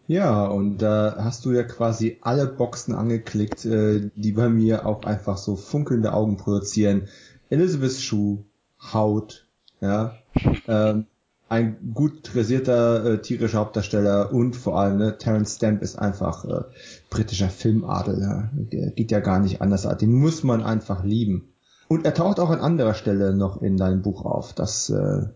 [0.06, 5.04] Ja, und da hast du ja quasi alle Boxen angeklickt, äh, die bei mir auch
[5.04, 7.08] einfach so funkelnde Augen produzieren.
[7.50, 8.44] Elizabeth Shue,
[8.80, 9.46] Haut,
[9.80, 10.18] ja,
[10.66, 11.06] ähm,
[11.50, 16.64] ein gut dressierter äh, tierischer Hauptdarsteller und vor allem ne, Terence Stamp ist einfach äh,
[17.10, 18.20] britischer Filmadel.
[18.20, 18.50] Ja.
[18.52, 19.86] Der geht ja gar nicht anders.
[19.98, 21.52] Den muss man einfach lieben.
[21.88, 24.52] Und er taucht auch an anderer Stelle noch in deinem Buch auf.
[24.52, 25.26] Das äh,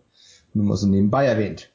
[0.55, 1.71] nur mal so nebenbei erwähnt.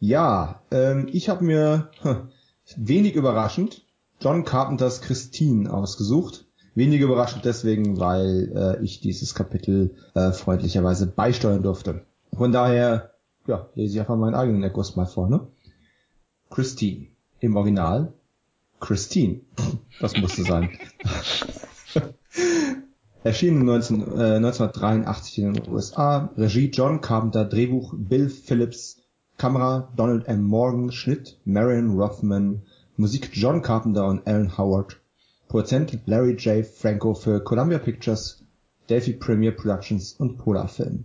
[0.00, 2.28] Ja, ähm, ich habe mir hm,
[2.76, 3.84] wenig überraschend
[4.20, 6.46] John Carpenters Christine ausgesucht.
[6.74, 12.04] Wenig überraschend deswegen, weil äh, ich dieses Kapitel äh, freundlicherweise beisteuern durfte.
[12.34, 13.12] Von daher,
[13.46, 15.46] ja, lese ich einfach meinen eigenen Erguss mal vor, ne?
[16.50, 17.06] Christine.
[17.40, 18.12] Im Original
[18.80, 19.40] Christine.
[20.00, 20.70] Das musste sein.
[23.26, 26.30] Erschien 19, äh, 1983 in den USA.
[26.36, 28.98] Regie John Carpenter, Drehbuch Bill Phillips,
[29.36, 30.44] Kamera Donald M.
[30.44, 32.62] Morgan, Schnitt Marion Rothman,
[32.96, 35.00] Musik John Carpenter und Alan Howard,
[35.48, 36.64] Produzent Larry J.
[36.64, 38.44] Franco für Columbia Pictures,
[38.88, 41.02] Delphi Premiere Productions und Polar Film.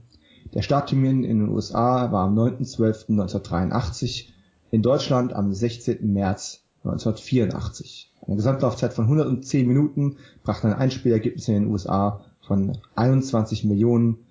[0.54, 4.28] Der Starttermin in den USA war am 9.12.1983,
[4.70, 6.14] in Deutschland am 16.
[6.14, 8.11] März 1984.
[8.26, 14.26] Eine Gesamtlaufzeit von 110 Minuten brachte ein Einspielergebnis in den USA von 21 Millionen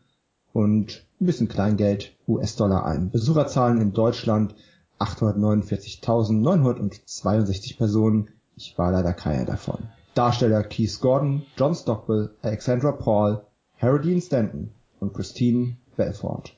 [0.52, 3.10] und ein bisschen Kleingeld US-Dollar ein.
[3.10, 4.54] Besucherzahlen in Deutschland
[4.98, 8.28] 849.962 Personen.
[8.56, 9.88] Ich war leider keiner davon.
[10.14, 13.42] Darsteller Keith Gordon, John Stockwell, Alexandra Paul,
[13.78, 16.52] Harry Dean Stanton und Christine Belfort.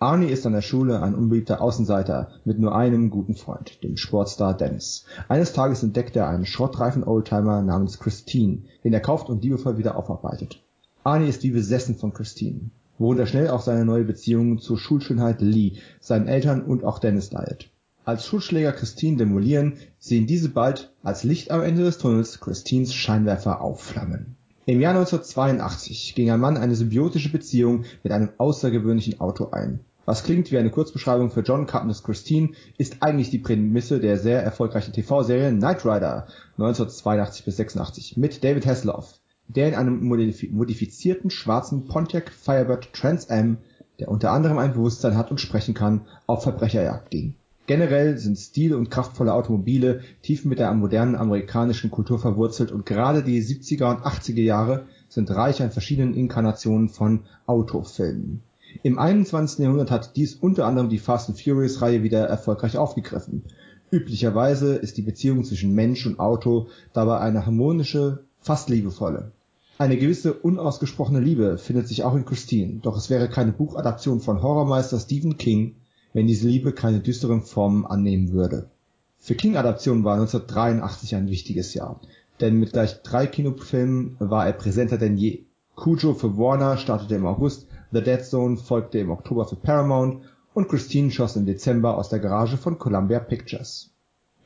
[0.00, 4.56] Arnie ist an der Schule ein unbeliebter Außenseiter mit nur einem guten Freund, dem Sportstar
[4.56, 5.04] Dennis.
[5.28, 9.96] Eines Tages entdeckt er einen schrottreifen Oldtimer namens Christine, den er kauft und liebevoll wieder
[9.96, 10.60] aufarbeitet.
[11.04, 15.78] Arnie ist wie besessen von Christine, worunter schnell auch seine neue Beziehung zur Schulschönheit Lee,
[16.00, 17.70] seinen Eltern und auch Dennis leidet.
[18.04, 23.60] Als Schulschläger Christine demolieren, sehen diese bald als Licht am Ende des Tunnels Christines Scheinwerfer
[23.60, 24.36] aufflammen.
[24.66, 29.80] Im Jahr 1982 ging ein Mann eine symbiotische Beziehung mit einem außergewöhnlichen Auto ein.
[30.06, 34.42] Was klingt wie eine Kurzbeschreibung für John Carpenters Christine, ist eigentlich die Prämisse der sehr
[34.42, 41.84] erfolgreichen TV-Serie Knight Rider 1982 bis 86 mit David Hasselhoff, der in einem modifizierten schwarzen
[41.84, 43.58] Pontiac Firebird Trans Am,
[43.98, 47.34] der unter anderem ein Bewusstsein hat und sprechen kann, auf Verbrecherjagd ging
[47.66, 53.22] Generell sind Stil und kraftvolle Automobile tief mit der modernen amerikanischen Kultur verwurzelt und gerade
[53.22, 58.42] die 70er und 80er Jahre sind reich an verschiedenen Inkarnationen von Autofilmen.
[58.82, 59.60] Im 21.
[59.60, 63.44] Jahrhundert hat dies unter anderem die Fast and Furious Reihe wieder erfolgreich aufgegriffen.
[63.90, 69.32] Üblicherweise ist die Beziehung zwischen Mensch und Auto dabei eine harmonische, fast liebevolle.
[69.78, 74.42] Eine gewisse unausgesprochene Liebe findet sich auch in Christine, doch es wäre keine Buchadaption von
[74.42, 75.76] Horrormeister Stephen King
[76.14, 78.70] wenn diese Liebe keine düsteren Formen annehmen würde.
[79.18, 82.00] Für King-Adaptionen war 1983 ein wichtiges Jahr,
[82.40, 85.44] denn mit gleich drei Kinofilmen war er präsenter denn je.
[85.76, 90.22] Cujo für Warner startete im August, The Dead Zone folgte im Oktober für Paramount
[90.54, 93.93] und Christine schoss im Dezember aus der Garage von Columbia Pictures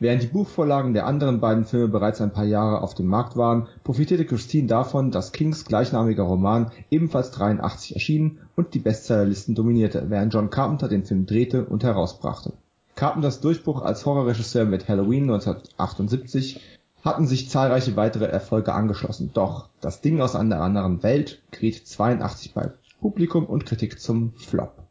[0.00, 3.66] Während die Buchvorlagen der anderen beiden Filme bereits ein paar Jahre auf dem Markt waren,
[3.82, 10.32] profitierte Christine davon, dass Kings gleichnamiger Roman ebenfalls 83 erschienen und die Bestsellerlisten dominierte, während
[10.32, 12.52] John Carpenter den Film drehte und herausbrachte.
[12.94, 16.60] Carpenters Durchbruch als Horrorregisseur mit Halloween 1978
[17.04, 22.54] hatten sich zahlreiche weitere Erfolge angeschlossen, doch Das Ding aus einer anderen Welt geriet 82
[22.54, 24.87] bei Publikum und Kritik zum Flop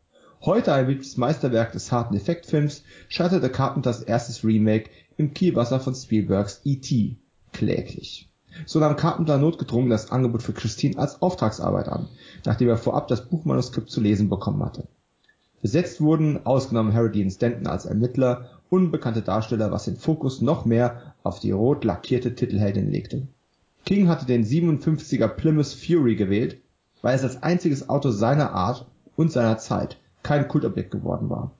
[0.47, 6.61] Heute ein beliebtes Meisterwerk des harten Effektfilms, scheiterte Carpenters erstes Remake im Kielwasser von Spielbergs
[6.63, 7.17] E.T.
[7.51, 8.29] kläglich.
[8.65, 12.07] So nahm Carpenter notgedrungen das Angebot für Christine als Auftragsarbeit an,
[12.45, 14.87] nachdem er vorab das Buchmanuskript zu lesen bekommen hatte.
[15.61, 21.13] Besetzt wurden, ausgenommen Harry Dean Stanton als Ermittler, unbekannte Darsteller, was den Fokus noch mehr
[21.23, 23.27] auf die rot lackierte Titelheldin legte.
[23.85, 26.61] King hatte den 57er Plymouth Fury gewählt,
[27.01, 28.85] weil es als einziges Auto seiner Art
[29.17, 31.51] und seiner Zeit kein Kultobjekt geworden war.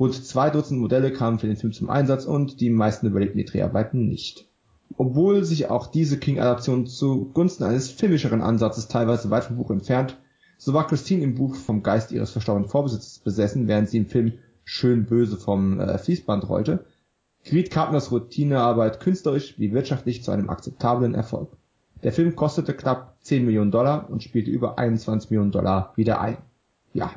[0.00, 3.44] Rund zwei Dutzend Modelle kamen für den Film zum Einsatz und die meisten überlebten die
[3.44, 4.48] Dreharbeiten nicht.
[4.96, 10.18] Obwohl sich auch diese King-Adaption zugunsten eines filmischeren Ansatzes teilweise weit vom Buch entfernt,
[10.58, 14.32] so war Christine im Buch vom Geist ihres verstorbenen Vorbesitzers besessen, während sie im Film
[14.64, 16.84] schön böse vom äh, Fließband rollte,
[17.44, 21.56] geriet Carpenters Routinearbeit künstlerisch wie wirtschaftlich zu einem akzeptablen Erfolg.
[22.02, 26.38] Der Film kostete knapp 10 Millionen Dollar und spielte über 21 Millionen Dollar wieder ein.
[26.92, 27.12] Ja,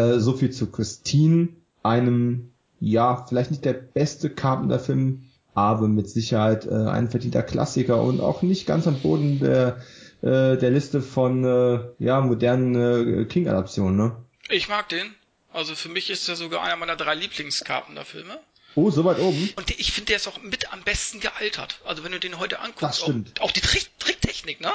[0.00, 1.48] äh, so viel zu Christine,
[1.82, 5.22] einem, ja, vielleicht nicht der beste Carpenter-Film,
[5.54, 9.80] aber mit Sicherheit äh, ein verdienter Klassiker und auch nicht ganz am Boden der,
[10.22, 13.96] äh, der Liste von äh, ja, modernen äh, King-Adaptionen.
[13.96, 14.16] Ne?
[14.48, 15.14] Ich mag den.
[15.52, 18.38] Also für mich ist er sogar einer meiner drei Lieblings-Carpenter-Filme.
[18.76, 19.52] Oh, so weit oben.
[19.56, 21.80] Und ich finde, der ist auch mit am besten gealtert.
[21.84, 23.40] Also wenn du den heute anguckst, das stimmt.
[23.40, 24.70] Auch, auch die Trick Tricktechnik, ne?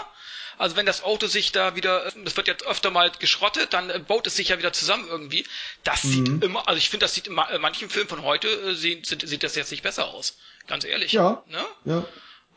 [0.58, 4.00] Also wenn das Auto sich da wieder, das wird jetzt öfter mal geschrottet, dann äh,
[4.00, 5.46] baut es sich ja wieder zusammen irgendwie.
[5.84, 6.12] Das mhm.
[6.12, 9.06] sieht immer, also ich finde, das sieht in äh, manchen Filmen von heute äh, sieht,
[9.06, 10.38] sieht das jetzt nicht besser aus.
[10.68, 11.12] Ganz ehrlich.
[11.14, 11.44] Ja.
[11.48, 11.58] Ne?
[11.86, 12.06] Ja.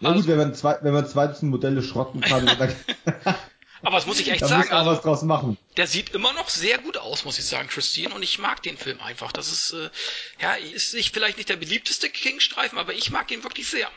[0.01, 2.75] Ja also, gut, wenn man zwei, wenn man zwei Modelle schrotten kann, dann
[3.83, 4.71] Aber das muss ich echt sagen.
[4.71, 5.57] Also, was draus machen.
[5.77, 8.15] Der sieht immer noch sehr gut aus, muss ich sagen, Christine.
[8.15, 9.33] Und ich mag den Film einfach.
[9.33, 9.91] Das ist, äh,
[10.41, 13.89] ja, ist nicht vielleicht nicht der beliebteste King-Streifen, aber ich mag ihn wirklich sehr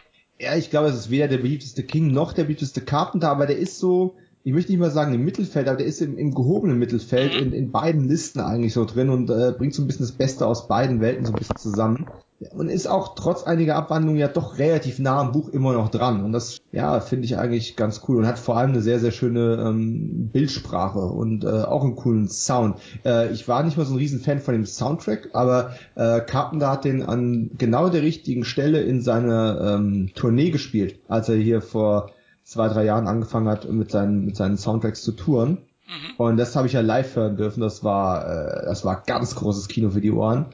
[0.42, 3.58] ja, ich glaube, es ist weder der beliebteste King noch der beliebteste Carpenter, aber der
[3.58, 6.78] ist so, ich möchte nicht mal sagen im Mittelfeld, aber der ist im, im gehobenen
[6.80, 7.40] Mittelfeld Mhm.
[7.40, 10.46] in, in beiden Listen eigentlich so drin und äh, bringt so ein bisschen das Beste
[10.48, 12.14] aus beiden Welten so ein bisschen zusammen.
[12.50, 16.24] Und ist auch trotz einiger Abwandlungen ja doch relativ nah am Buch immer noch dran.
[16.24, 19.12] Und das, ja, finde ich eigentlich ganz cool und hat vor allem eine sehr, sehr
[19.12, 22.78] schöne ähm, Bildsprache und äh, auch einen coolen Sound.
[23.06, 26.86] Äh, ich war nicht mal so ein Riesenfan von dem Soundtrack, aber äh, Carpenter hat
[26.86, 32.12] den an genau der richtigen Stelle in seiner ähm, Tournee gespielt, als er hier vor
[32.44, 35.60] zwei, drei Jahren angefangen hat, mit seinen, mit seinen Soundtracks zu touren.
[35.88, 36.16] Mhm.
[36.18, 37.62] Und das habe ich ja live hören dürfen.
[37.62, 40.48] Das war, äh, das war ganz großes Kino für die Ohren.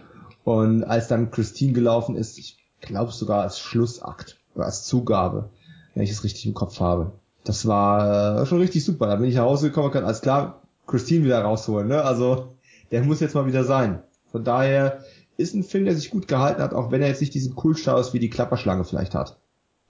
[0.48, 5.50] Und als dann Christine gelaufen ist, ich glaube sogar als Schlussakt oder als Zugabe,
[5.94, 7.12] wenn ich es richtig im Kopf habe.
[7.44, 9.08] Das war äh, schon richtig super.
[9.08, 11.90] Da bin ich nach Hause gekommen kann alles klar Christine wieder rausholen.
[11.90, 12.02] Ne?
[12.02, 12.56] Also
[12.92, 14.02] der muss jetzt mal wieder sein.
[14.32, 15.04] Von daher
[15.36, 18.14] ist ein Film, der sich gut gehalten hat, auch wenn er jetzt nicht diesen Kultstatus
[18.14, 19.36] wie die Klapperschlange vielleicht hat.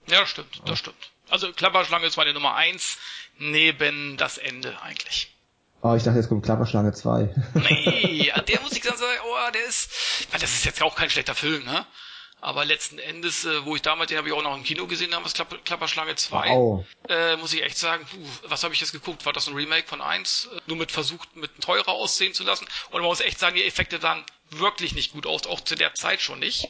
[0.08, 1.12] Ja, das stimmt, das stimmt.
[1.30, 2.98] Also Klapperschlange ist meine Nummer eins
[3.38, 5.32] neben das Ende eigentlich.
[5.80, 7.34] Oh, ich dachte, jetzt kommt Klapperschlange 2.
[7.54, 9.90] Nee, der muss ich dann sagen, oh, der ist,
[10.32, 11.86] weil das ist jetzt auch kein schlechter Film, ne?
[12.40, 15.10] Aber letzten Endes, äh, wo ich damals, den habe ich auch noch im Kino gesehen,
[15.10, 16.84] damals Klapp Klapperschlange 2, Wow.
[17.08, 19.26] äh, muss ich echt sagen, puh, was habe ich jetzt geguckt?
[19.26, 20.48] War das ein Remake von 1?
[20.54, 22.64] Äh, nur mit versucht, mit teurer aussehen zu lassen?
[22.90, 25.94] Und man muss echt sagen, die Effekte sahen wirklich nicht gut aus, auch zu der
[25.94, 26.68] Zeit schon nicht.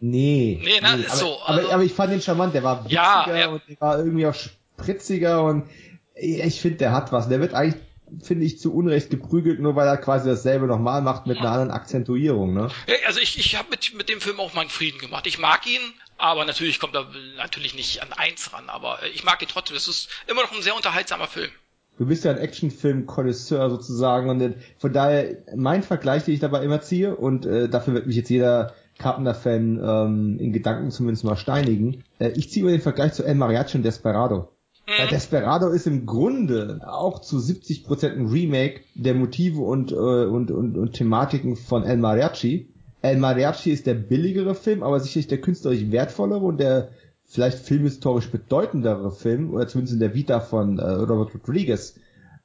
[0.00, 0.58] Nee.
[0.62, 2.94] Nee, ne, ist aber, so, Aber, also- aber ich fand den charmant, der war witziger
[3.02, 5.68] Ja, er- und der war irgendwie auch spritziger und
[6.14, 7.28] ich finde, der hat was.
[7.28, 7.80] Der wird eigentlich,
[8.22, 11.70] finde ich, zu Unrecht geprügelt, nur weil er quasi dasselbe nochmal macht mit einer anderen
[11.70, 12.68] Akzentuierung, ne?
[13.06, 15.26] Also ich, ich habe mit, mit dem Film auch meinen Frieden gemacht.
[15.26, 15.80] Ich mag ihn,
[16.18, 19.76] aber natürlich kommt er natürlich nicht an eins ran, aber äh, ich mag ihn trotzdem.
[19.76, 21.50] Es ist immer noch ein sehr unterhaltsamer Film.
[21.98, 26.80] Du bist ja ein Actionfilm-Konnoisseur sozusagen und von daher mein Vergleich, den ich dabei immer
[26.80, 32.04] ziehe und äh, dafür wird mich jetzt jeder Carpenter-Fan ähm, in Gedanken zumindest mal steinigen.
[32.18, 34.52] Äh, ich ziehe immer den Vergleich zu El Mariachi und Desperado.
[34.98, 40.50] Weil Desperado ist im Grunde auch zu 70% ein Remake der Motive und, äh, und,
[40.50, 42.68] und, und Thematiken von El Mariachi.
[43.02, 46.88] El Mariachi ist der billigere Film, aber sicherlich der künstlerisch wertvollere und der
[47.26, 51.94] vielleicht filmhistorisch bedeutendere Film, oder zumindest in der Vita von äh, Robert Rodriguez.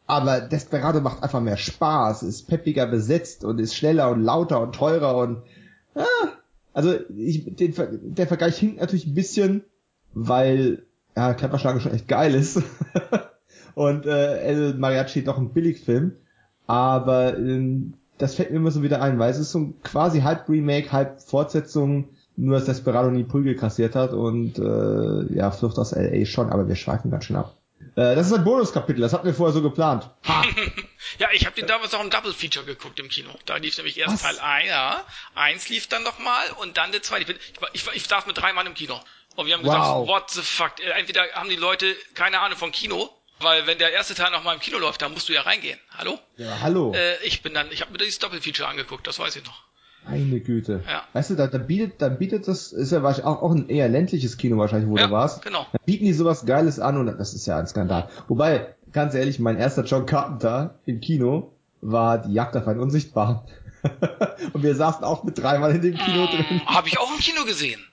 [0.06, 4.76] Aber Desperado macht einfach mehr Spaß, ist peppiger besetzt und ist schneller und lauter und
[4.76, 5.42] teurer und
[5.96, 6.04] ah,
[6.74, 7.74] also ich, den,
[8.16, 9.64] der Vergleich hinkt natürlich ein bisschen,
[10.14, 10.84] weil
[11.16, 12.62] ja, Klapperschlange schon echt geil ist.
[13.76, 16.14] und äh, El Mariachi doch ein Billigfilm.
[16.68, 20.22] Aber ähm, das fällt mir immer so wieder ein, weil es ist so ein quasi
[20.22, 25.78] halb Remake, halb Fortsetzung, nur dass Desperado nie Prügel kassiert hat und äh, ja, Flucht
[25.78, 26.26] aus L.A.
[26.26, 27.56] schon, aber wir schweifen ganz schön ab.
[27.96, 30.10] Äh, das ist ein Bonuskapitel, das hatten wir vorher so geplant.
[31.20, 33.30] Ja, ich habe den damals auch im Double Feature geguckt im Kino.
[33.46, 34.22] Da lief nämlich erst Was?
[34.24, 35.02] Teil 1, ja,
[35.36, 37.22] eins lief dann nochmal und dann der zweite.
[37.22, 39.00] Ich, bin, ich, war- ich, war- ich saß mit drei Mann im Kino.
[39.36, 40.08] Und wir haben gesagt, Wow.
[40.08, 40.74] what the fuck.
[40.80, 44.56] Äh, Entweder haben die Leute keine Ahnung von Kino, weil wenn der erste Teil nochmal
[44.56, 45.78] im Kino läuft, dann musst du ja reingehen.
[45.98, 46.18] Hallo?
[46.38, 46.94] Ja, hallo.
[46.94, 49.64] Äh, ich bin dann, ich habe mir dieses Double Feature angeguckt, das weiß ich noch.
[50.08, 50.84] Meine Güte.
[50.88, 51.04] Ja.
[51.14, 53.90] Weißt du, da, da bietet, da bietet das, ist ja wahrscheinlich auch, auch ein eher
[53.90, 55.42] ländliches Kino wahrscheinlich, wo Ja, du warst.
[55.42, 55.66] genau.
[55.72, 58.08] Da bieten die sowas Geiles an und das ist ja ein Skandal.
[58.28, 63.40] Wobei, ganz ehrlich, mein erster John Carpenter im Kino war die Jagd auf einen Unsichtbaren.
[64.54, 66.62] und wir saßen auch mit dreimal in dem Kino drin.
[66.66, 67.84] Habe ich auch im Kino gesehen.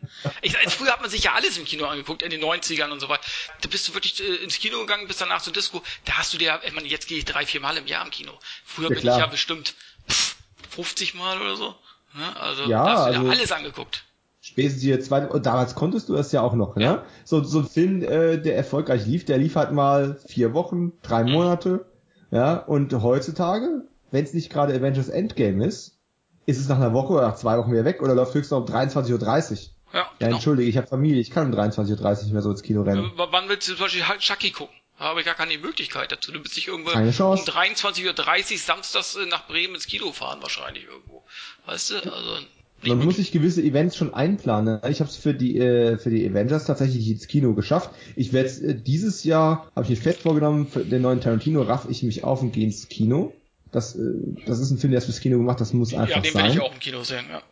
[0.43, 3.01] Ich, als früher hat man sich ja alles im Kino angeguckt, in den 90ern und
[3.01, 3.23] so weiter.
[3.61, 5.83] Da bist du wirklich äh, ins Kino gegangen, bist danach zur Disco.
[6.05, 8.11] Da hast du dir, ich meine, jetzt gehe ich drei, vier Mal im Jahr im
[8.11, 8.33] Kino.
[8.65, 9.17] Früher Ja, bin klar.
[9.19, 9.75] ich ja bestimmt
[10.09, 10.37] pff,
[10.71, 11.75] 50 Mal oder so.
[12.15, 12.37] Ne?
[12.41, 14.05] Also Ja, da hast du dir also- alles angeguckt.
[14.45, 16.83] Spätestens hier zwei, und damals konntest du das ja auch noch, ne?
[16.83, 17.05] Ja.
[17.25, 21.23] So, so ein Film, äh, der erfolgreich lief, der lief halt mal vier Wochen, drei
[21.23, 21.87] Monate,
[22.33, 25.99] ja, und heutzutage, wenn es nicht gerade Avengers Endgame ist,
[26.47, 28.69] ist es nach einer Woche oder nach zwei Wochen wieder weg oder läuft höchstens noch
[28.69, 29.59] um 23.30 Uhr.
[29.93, 30.35] Ja, Ja, genau.
[30.37, 33.11] entschuldige, ich habe Familie, ich kann um 23.30 Uhr nicht mehr so ins Kino rennen.
[33.17, 34.75] W- Wann willst du zum Beispiel halt Chucky gucken?
[34.99, 36.31] Da habe ich gar keine Möglichkeit dazu.
[36.33, 40.85] Du bist nicht irgendwo um 23.30 Uhr samstags äh, nach Bremen ins Kino fahren wahrscheinlich
[40.85, 41.23] irgendwo.
[41.67, 41.95] Weißt du?
[41.97, 42.37] Also
[42.85, 44.81] Man muss sich gewisse Events schon einplanen.
[44.89, 47.91] Ich habe es für die äh, für die Avengers tatsächlich ins Kino geschafft.
[48.17, 51.87] Ich werde äh, dieses Jahr habe ich mir fest vorgenommen für den neuen Tarantino raff
[51.89, 53.33] ich mich auf und gehe ins Kino.
[53.73, 54.01] Das äh,
[54.47, 55.61] das ist ein Film, der ist fürs Kino gemacht.
[55.61, 56.45] Das muss einfach ja, den sein.
[56.45, 57.43] will ich auch im Kino sehen, ja.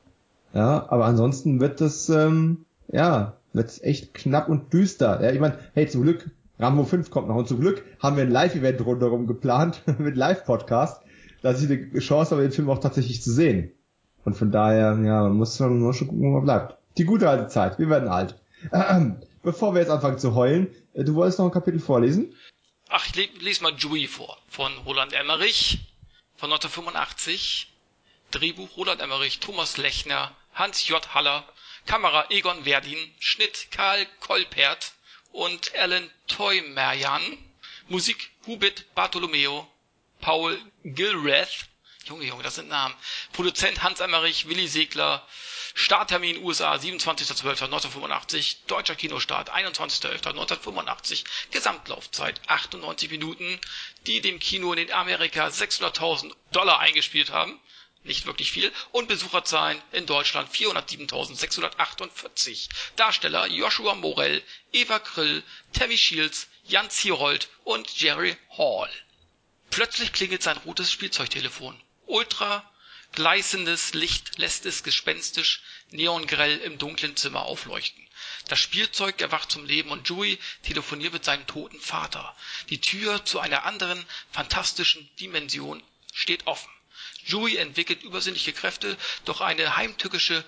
[0.52, 5.20] Ja, aber ansonsten wird das ähm, ja wird's echt knapp und düster.
[5.22, 8.22] Ja, ich meine, hey, zum Glück Rambo 5 kommt noch und zum Glück haben wir
[8.24, 11.02] ein Live-Event rundherum geplant mit Live-Podcast,
[11.42, 13.72] dass ich eine Chance habe, den Film auch tatsächlich zu sehen.
[14.26, 16.76] Und von daher, ja, man muss schon, muss schon gucken, wo man bleibt.
[16.98, 18.38] Die gute alte Zeit, wir werden alt.
[18.72, 22.34] Ähm, bevor wir jetzt anfangen zu heulen, äh, du wolltest noch ein Kapitel vorlesen?
[22.90, 24.36] Ach, ich le- lese mal Dewey vor.
[24.48, 25.80] Von Roland Emmerich.
[26.40, 27.66] Von 1985.
[28.30, 31.12] Drehbuch Roland Emmerich, Thomas Lechner, Hans J.
[31.12, 31.46] Haller.
[31.84, 33.14] Kamera Egon Verdin.
[33.20, 34.94] Schnitt Karl Kolpert
[35.32, 37.22] und Alan Toymerjan.
[37.88, 39.70] Musik Hubert Bartolomeo,
[40.22, 41.68] Paul Gilrath,
[42.06, 42.94] Junge, Junge, das sind Namen.
[43.34, 45.26] Produzent Hans Emmerich, Willi Segler,
[45.74, 53.60] Starttermin USA 27.12.1985, deutscher Kinostart 21.11.1985, Gesamtlaufzeit 98 Minuten,
[54.06, 57.60] die dem Kino in Amerika 600.000 Dollar eingespielt haben
[58.02, 62.70] nicht wirklich viel, und Besucherzahlen in Deutschland 407.648.
[62.96, 65.42] Darsteller Joshua Morell, Eva Krill,
[65.74, 68.88] Tammy Shields, Jan Zierold und Jerry Hall.
[69.70, 71.80] Plötzlich klingelt sein rotes Spielzeugtelefon.
[72.06, 72.69] Ultra
[73.12, 78.06] gleißendes Licht lässt es gespenstisch neongrell im dunklen Zimmer aufleuchten.
[78.48, 82.34] Das Spielzeug erwacht zum Leben und Dewey telefoniert mit seinem toten Vater.
[82.68, 86.70] Die Tür zu einer anderen, fantastischen Dimension steht offen.
[87.28, 90.44] Dewey entwickelt übersinnliche Kräfte, doch eine heimtückische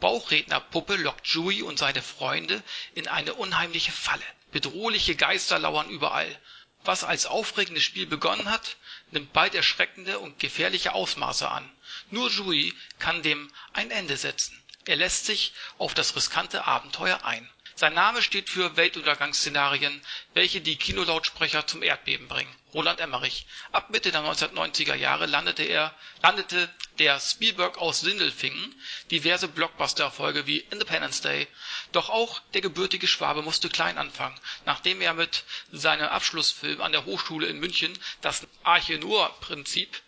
[0.00, 2.62] Bauchrednerpuppe lockt Dewey und seine Freunde
[2.94, 4.24] in eine unheimliche Falle.
[4.52, 6.40] Bedrohliche Geister lauern überall.
[6.84, 8.76] Was als aufregendes Spiel begonnen hat,
[9.10, 11.68] nimmt bald erschreckende und gefährliche Ausmaße an.
[12.10, 14.62] Nur Dewey kann dem ein Ende setzen.
[14.84, 20.00] Er lässt sich auf das riskante Abenteuer ein sein Name steht für Weltuntergangsszenarien,
[20.32, 22.50] welche die Kinolautsprecher zum Erdbeben bringen.
[22.72, 23.44] Roland Emmerich.
[23.70, 28.74] Ab Mitte der 1990er Jahre landete er landete der Spielberg aus Sindelfingen
[29.10, 31.48] diverse Blockbuster-Erfolge wie Independence Day.
[31.92, 34.40] Doch auch der gebürtige Schwabe musste klein anfangen.
[34.64, 37.92] Nachdem er mit seinem Abschlussfilm an der Hochschule in München
[38.22, 40.00] das Arche Noah-Prinzip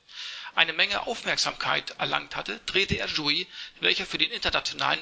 [0.58, 3.46] eine Menge Aufmerksamkeit erlangt hatte, drehte er Joey,
[3.80, 4.98] welcher für den internationalen,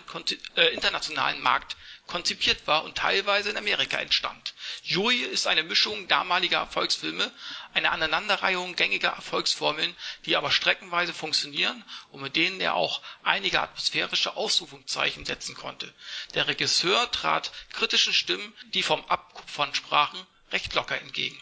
[0.54, 4.52] äh, internationalen Markt konzipiert war und teilweise in Amerika entstand.
[4.84, 7.32] Joey ist eine Mischung damaliger Erfolgsfilme,
[7.72, 14.36] eine Aneinanderreihung gängiger Erfolgsformeln, die aber streckenweise funktionieren und mit denen er auch einige atmosphärische
[14.36, 15.90] Ausrufungszeichen setzen konnte.
[16.34, 20.20] Der Regisseur trat kritischen Stimmen, die vom Abkupfern sprachen,
[20.52, 21.40] recht locker entgegen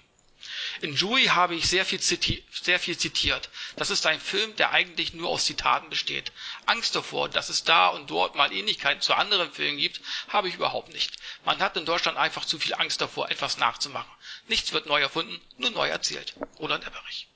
[0.81, 3.49] in Dewey habe ich sehr viel, sehr viel zitiert.
[3.77, 6.33] Das ist ein Film, der eigentlich nur aus Zitaten besteht.
[6.67, 10.55] Angst davor, dass es da und dort mal Ähnlichkeiten zu anderen Filmen gibt, habe ich
[10.55, 11.17] überhaupt nicht.
[11.45, 14.11] Man hat in Deutschland einfach zu viel Angst davor, etwas nachzumachen.
[14.49, 16.35] Nichts wird neu erfunden, nur neu erzählt.
[16.59, 17.29] Roland Emmerich.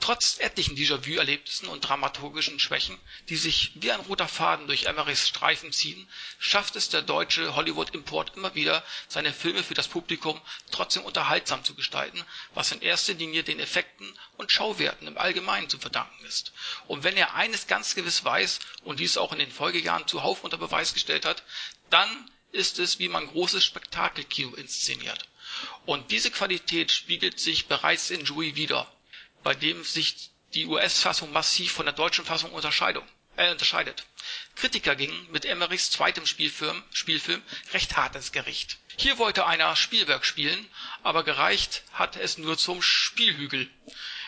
[0.00, 5.72] Trotz etlichen Déjà-vu-Erlebnissen und dramaturgischen Schwächen, die sich wie ein roter Faden durch Emmerichs Streifen
[5.72, 11.62] ziehen, schafft es der deutsche Hollywood-Import immer wieder, seine Filme für das Publikum trotzdem unterhaltsam
[11.64, 16.52] zu gestalten, was in erster Linie den Effekten und Schauwerten im Allgemeinen zu verdanken ist.
[16.88, 20.58] Und wenn er eines ganz gewiss weiß und dies auch in den Folgejahren zuhauf unter
[20.58, 21.42] Beweis gestellt hat,
[21.90, 25.28] dann ist es, wie man großes Spektakelkino inszeniert.
[25.86, 28.90] Und diese Qualität spiegelt sich bereits in Joey wider
[29.42, 34.04] bei dem sich die US-Fassung massiv von der deutschen Fassung äh, unterscheidet.
[34.56, 38.78] Kritiker gingen mit Emmerichs zweitem Spielfilm, Spielfilm recht hart ins Gericht.
[38.96, 40.68] Hier wollte einer Spielwerk spielen,
[41.02, 43.70] aber gereicht hat es nur zum Spielhügel.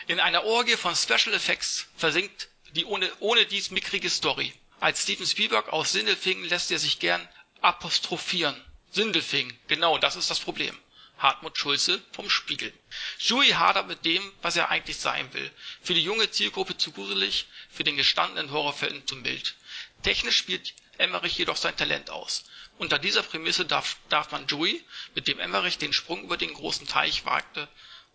[0.07, 4.51] In einer Orgie von Special Effects versinkt die ohne, dies mickrige Story.
[4.79, 7.27] Als Steven Spielberg aus Sindelfingen lässt er sich gern
[7.61, 8.59] apostrophieren.
[8.91, 10.77] Sindelfingen, genau das ist das Problem.
[11.23, 12.71] Hartmut Schulze vom Spiegel.
[13.17, 15.49] Joey hadert mit dem, was er eigentlich sein will.
[15.81, 19.55] Für die junge Zielgruppe zu gruselig, für den gestandenen Horrorfan zu mild.
[20.03, 22.43] Technisch spielt Emmerich jedoch sein Talent aus.
[22.77, 23.97] Unter dieser Prämisse darf,
[24.31, 24.83] man Joey,
[25.15, 27.67] mit dem Emmerich den Sprung über den großen Teich wagte,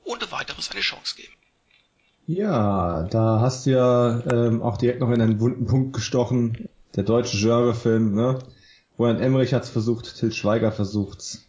[0.05, 1.33] ohne weiteres eine Chance geben.
[2.27, 6.69] Ja, da hast du ja ähm, auch direkt noch in einen wunden Punkt gestochen.
[6.95, 8.39] Der deutsche Genrefilm, ne?
[8.99, 11.48] Roland Emmerich hat's versucht, Til Schweiger versucht's.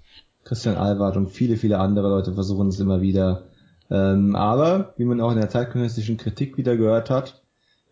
[0.49, 3.43] Christian Albert und viele, viele andere Leute versuchen es immer wieder.
[3.91, 7.43] Ähm, aber, wie man auch in der zeitgenössischen Kritik wieder gehört hat,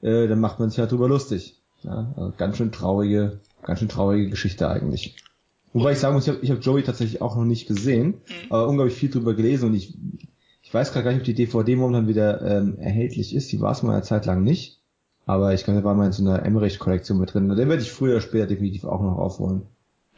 [0.02, 1.62] äh, dann macht man sich halt drüber lustig.
[1.84, 5.18] Ja, also ganz schön traurige, ganz schön traurige Geschichte eigentlich.
[5.72, 8.52] Wobei ich sagen muss, ich habe ich hab Joey tatsächlich auch noch nicht gesehen, mhm.
[8.52, 9.96] aber unglaublich viel drüber gelesen und ich,
[10.64, 13.52] ich weiß gerade gar nicht, ob die DVD momentan wieder ähm, erhältlich ist.
[13.52, 14.82] Die war es mal eine Zeit lang nicht.
[15.28, 17.52] Aber ich glaube, der war mal in so einer Emmerich-Kollektion mit drin.
[17.52, 19.68] Und den werde ich früher oder später definitiv auch noch aufholen.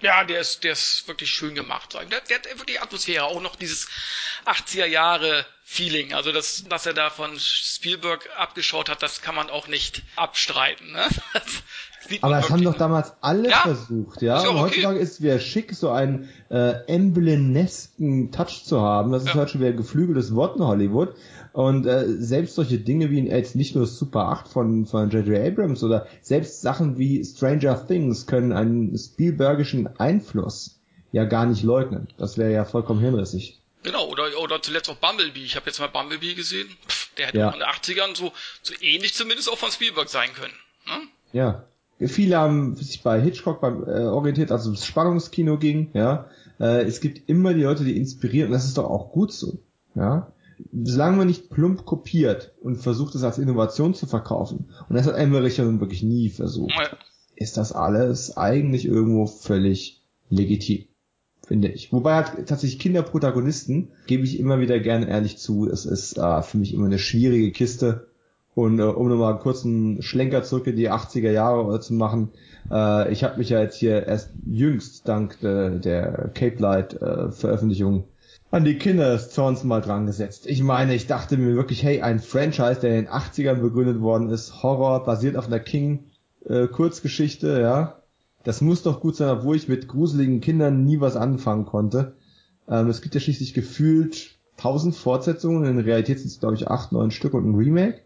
[0.02, 1.94] Ja, der ist, der ist wirklich schön gemacht.
[1.94, 3.88] Der, der hat wirklich Atmosphäre, auch noch dieses
[4.46, 6.14] 80er Jahre Feeling.
[6.14, 10.94] Also das, was er da von Spielberg abgeschaut hat, das kann man auch nicht abstreiten.
[10.94, 11.08] Ne?
[12.22, 14.40] Aber das haben doch damals alle ja, versucht, ja.
[14.42, 15.04] Und heutzutage okay.
[15.04, 19.12] ist es wieder schick, so einen äh, emblenesken Touch zu haben.
[19.12, 19.36] Das ist ja.
[19.36, 21.16] halt schon wieder ein geflügeltes Wort in Hollywood.
[21.52, 25.46] Und äh, selbst solche Dinge wie jetzt nicht nur Super 8 von von J.J.
[25.46, 30.80] Abrams oder selbst Sachen wie Stranger Things können einen Spielbergischen Einfluss
[31.12, 32.08] ja gar nicht leugnen.
[32.18, 33.60] Das wäre ja vollkommen hinrissig.
[33.84, 35.44] Genau, oder, oder zuletzt auch Bumblebee.
[35.44, 36.70] Ich habe jetzt mal Bumblebee gesehen.
[36.88, 37.50] Pff, der hätte ja.
[37.50, 40.54] in den 80ern so, so ähnlich zumindest auch von Spielberg sein können.
[40.86, 41.08] Ne?
[41.32, 41.66] Ja.
[42.00, 46.28] Viele haben sich bei Hitchcock beim, äh, orientiert, also ums Spannungskino ging, ja.
[46.60, 49.60] Äh, es gibt immer die Leute, die inspirieren, und das ist doch auch gut so.
[49.96, 50.32] Ja.
[50.84, 55.16] solange man nicht plump kopiert und versucht es als Innovation zu verkaufen, und das hat
[55.16, 56.74] Emmerich ja nun wirklich nie versucht,
[57.36, 60.86] ist das alles eigentlich irgendwo völlig legitim,
[61.48, 61.92] finde ich.
[61.92, 66.58] Wobei hat tatsächlich Kinderprotagonisten, gebe ich immer wieder gerne ehrlich zu, es ist äh, für
[66.58, 68.09] mich immer eine schwierige Kiste.
[68.56, 72.30] Und äh, um nochmal einen kurzen Schlenker zurück in die 80er Jahre äh, zu machen,
[72.72, 77.32] äh, ich habe mich ja jetzt hier erst jüngst dank äh, der Cape Light äh,
[77.32, 78.06] Veröffentlichung
[78.52, 80.48] an die Kinder des Zorns mal dran gesetzt.
[80.48, 84.30] Ich meine, ich dachte mir wirklich, hey, ein Franchise, der in den 80ern begründet worden
[84.30, 86.06] ist, Horror, basiert auf einer King
[86.48, 86.68] äh,
[87.62, 87.96] ja.
[88.44, 92.16] Das muss doch gut sein, obwohl ich mit gruseligen Kindern nie was anfangen konnte.
[92.68, 96.92] Ähm, es gibt ja schließlich gefühlt tausend Fortsetzungen, in Realität sind es glaube ich acht,
[96.92, 98.02] neun Stück und ein Remake.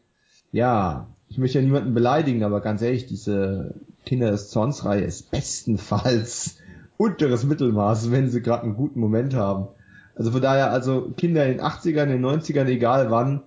[0.53, 3.73] Ja, ich möchte ja niemanden beleidigen, aber ganz ehrlich, diese
[4.05, 6.57] Kinder des Zorns Reihe ist bestenfalls
[6.97, 9.67] unteres Mittelmaß, wenn sie gerade einen guten Moment haben.
[10.15, 13.41] Also von daher, also Kinder in den 80ern, in den 90ern, egal wann,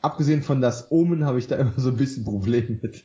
[0.00, 3.04] abgesehen von das Omen habe ich da immer so ein bisschen Probleme mit.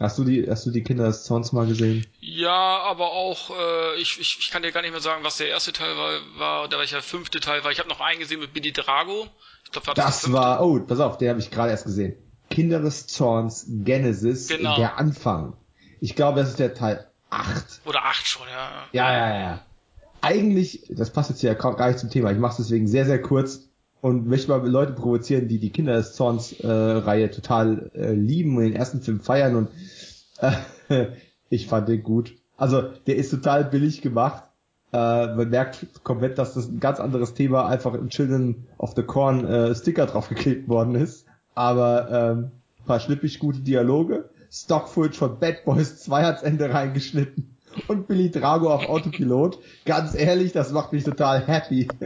[0.00, 2.06] Hast du die, hast du die Kinder des Zorns mal gesehen?
[2.20, 5.48] Ja, aber auch, äh, ich, ich, ich kann dir gar nicht mehr sagen, was der
[5.48, 7.72] erste Teil war, war oder welcher fünfte Teil war.
[7.72, 9.26] Ich habe noch einen gesehen mit Billy Drago.
[9.64, 10.38] Ich glaub, war Das fünfte.
[10.38, 12.14] war, oh, pass auf, den habe ich gerade erst gesehen.
[12.58, 14.74] Kinder des Zorns, Genesis, Genau.
[14.74, 15.52] der Anfang.
[16.00, 17.82] Ich glaube, das ist der Teil 8.
[17.86, 18.68] Oder acht schon, ja.
[18.92, 19.60] Ja, ja, ja.
[20.22, 23.22] Eigentlich, das passt jetzt hier gar nicht zum Thema, ich mache es deswegen sehr, sehr
[23.22, 23.68] kurz
[24.00, 28.56] und möchte mal Leute provozieren, die die Kinder des Zorns äh, Reihe total äh, lieben
[28.56, 29.68] und den ersten Film feiern und
[30.88, 31.06] äh,
[31.50, 32.34] ich fand den gut.
[32.56, 34.42] Also der ist total billig gemacht.
[34.92, 39.04] Äh, man merkt komplett, dass das ein ganz anderes Thema einfach im Children of the
[39.04, 41.27] Corn äh, Sticker draufgeklebt worden ist.
[41.58, 42.50] Aber ähm,
[42.86, 44.30] paar schnippig gute Dialoge.
[44.50, 47.56] Stock-Footage von Bad Boys 2 ans Ende reingeschnitten.
[47.88, 49.58] Und Billy Drago auf Autopilot.
[49.84, 51.88] Ganz ehrlich, das macht mich total happy.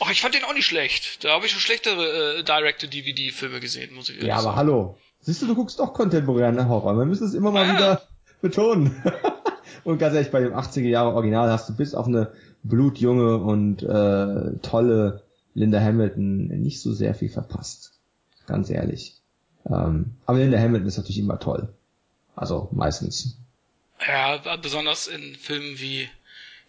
[0.00, 1.24] Ach, ich fand den auch nicht schlecht.
[1.24, 4.56] Da habe ich schon schlechtere äh, Direct-to-DVD-Filme gesehen, muss ich ehrlich Ja, aber sagen.
[4.56, 4.98] hallo.
[5.20, 6.96] Siehst du, du guckst doch kontemporären Horror.
[6.96, 7.74] Wir müssen es immer mal Ja.
[7.74, 8.02] wieder
[8.40, 9.02] betonen.
[9.84, 13.82] und ganz ehrlich, bei dem 80er Jahre Original hast du bis auf eine blutjunge und
[13.82, 15.22] äh, tolle
[15.54, 17.93] Linda Hamilton nicht so sehr viel verpasst.
[18.46, 19.20] Ganz ehrlich.
[19.66, 21.68] Ähm, aber Linda Hamilton ist natürlich immer toll.
[22.36, 23.38] Also meistens.
[24.06, 26.08] Ja, besonders in Filmen wie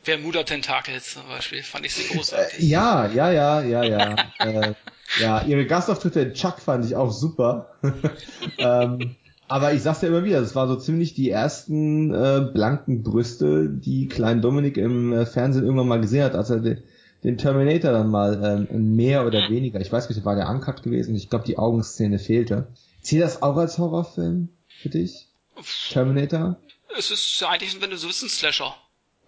[0.05, 2.59] Bermuda Tentacles zum Beispiel, fand ich sie großartig.
[2.59, 4.15] Äh, ja, ja, ja, ja, ja.
[4.39, 4.73] äh,
[5.19, 7.76] ja, ihre Gastauftritte in Chuck fand ich auch super.
[8.57, 9.15] ähm,
[9.47, 13.69] aber ich sag's ja immer wieder, das war so ziemlich die ersten äh, blanken Brüste,
[13.69, 16.61] die Klein Dominik im äh, Fernsehen irgendwann mal gesehen hat, als er
[17.26, 21.15] den, Terminator dann mal ähm, mehr oder weniger, ich weiß nicht, war der Uncut gewesen,
[21.15, 22.67] ich glaube die Augenszene fehlte.
[23.01, 24.49] Zählt das auch als Horrorfilm
[24.82, 25.28] für dich?
[25.91, 26.57] Terminator?
[26.97, 28.76] Es ist eigentlich, wenn du so willst, ein Slasher.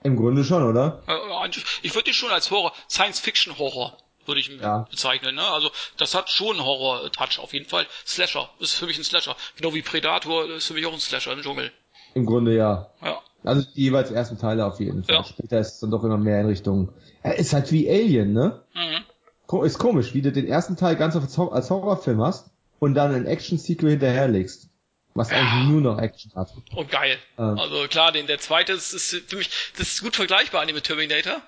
[0.04, 1.02] Im Grunde schon, oder?
[1.08, 1.50] Äh,
[1.82, 4.86] Ich würde ihn schon als Horror, Science-Fiction-Horror würde ich Ja.
[4.90, 5.36] bezeichnen.
[5.36, 5.44] Ne?
[5.44, 7.88] Also das hat schon einen Horror-Touch auf jeden Fall.
[8.06, 9.36] Slasher ist für mich ein Slasher.
[9.56, 11.72] Genau wie Predator ist für mich auch ein Slasher im Dschungel.
[12.18, 12.90] Im Grunde ja.
[13.04, 13.22] Ja.
[13.44, 15.16] Also die jeweils ersten Teile auf jeden Fall.
[15.18, 15.24] Ja.
[15.24, 16.90] Später ist es dann doch immer mehr in Richtung.
[17.22, 18.64] Er ist halt wie Alien, ne?
[18.74, 19.64] Mhm.
[19.64, 22.50] Ist komisch, wie du den ersten Teil ganz als Hor- als Horrorfilm hast
[22.80, 24.70] und dann ein Action-Sequel hinterherlegst.
[25.14, 26.50] Was eigentlich nur noch Action hat.
[26.76, 27.18] Und geil.
[27.38, 27.58] Ähm.
[27.58, 30.76] Also klar, den der zweite ist, ist für mich, das ist gut vergleichbar an dem
[30.76, 31.42] mit Terminator.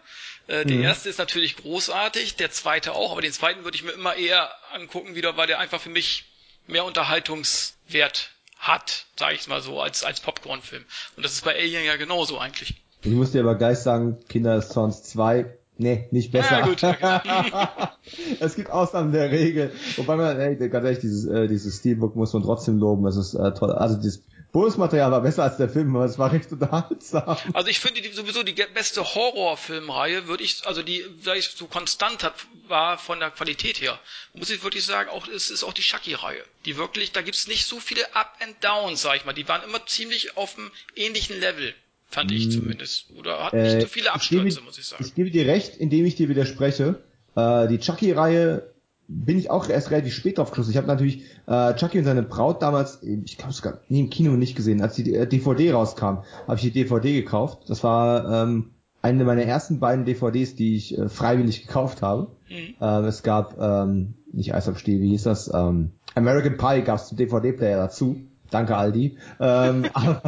[0.48, 0.84] Äh, der Mhm.
[0.84, 4.50] erste ist natürlich großartig, der zweite auch, aber den zweiten würde ich mir immer eher
[4.74, 6.26] angucken wieder, weil der einfach für mich
[6.68, 8.30] mehr Unterhaltungswert
[8.60, 10.84] hat, sage ich mal so, als als Popcorn-Film.
[11.16, 12.76] Und das ist bei Alien ja genauso eigentlich.
[13.02, 15.46] Ich muss dir aber gleich sagen, Kinder des Zorns 2,
[15.80, 16.60] nee, nicht besser.
[16.60, 16.84] Ja, gut.
[18.40, 19.72] es gibt Ausnahmen der Regel.
[19.98, 23.06] Wobei man, ey, ganz ehrlich, dieses, äh, dieses Steelbook muss man trotzdem loben.
[23.08, 23.72] Es ist äh, toll.
[23.72, 24.22] Also das
[24.52, 27.38] Bonusmaterial war besser als der Film, aber es war recht unterhaltsam.
[27.54, 31.68] Also ich finde die, sowieso die beste Horrorfilmreihe, würde ich, also die, da ich so
[31.68, 32.34] konstant hat,
[32.68, 34.00] war von der Qualität her,
[34.34, 36.44] muss ich wirklich sagen, auch es ist auch die Chucky-Reihe.
[36.66, 39.34] Die wirklich, da gibt's nicht so viele Up and Downs, sag ich mal.
[39.34, 41.76] Die waren immer ziemlich auf einem ähnlichen Level,
[42.10, 43.12] fand ich zumindest.
[43.18, 45.04] Oder hat nicht Äh, so viele ich Abstürze, gebe- muss ich sagen.
[45.06, 47.02] Ich gebe dir recht, indem ich dir widerspreche.
[47.36, 48.74] Äh, die Chucky-Reihe
[49.08, 50.72] bin ich auch erst relativ spät drauf gestoßen.
[50.72, 54.32] Ich habe natürlich äh, Chucky und seine Braut damals, ich glaube sogar nie im Kino
[54.34, 57.70] nicht gesehen, als die äh, DVD rauskam, habe ich die DVD gekauft.
[57.70, 62.28] Das war ähm, eine meiner ersten beiden DVDs, die ich äh, freiwillig gekauft habe.
[62.50, 62.76] Mhm.
[62.82, 65.50] Ähm, es gab ähm, nicht Eis am Stiel, wie hieß das?
[65.54, 68.22] Ähm, American Pie gab es zum DVD-Player dazu.
[68.52, 69.18] Danke Aldi.
[69.40, 70.22] Ähm, aber,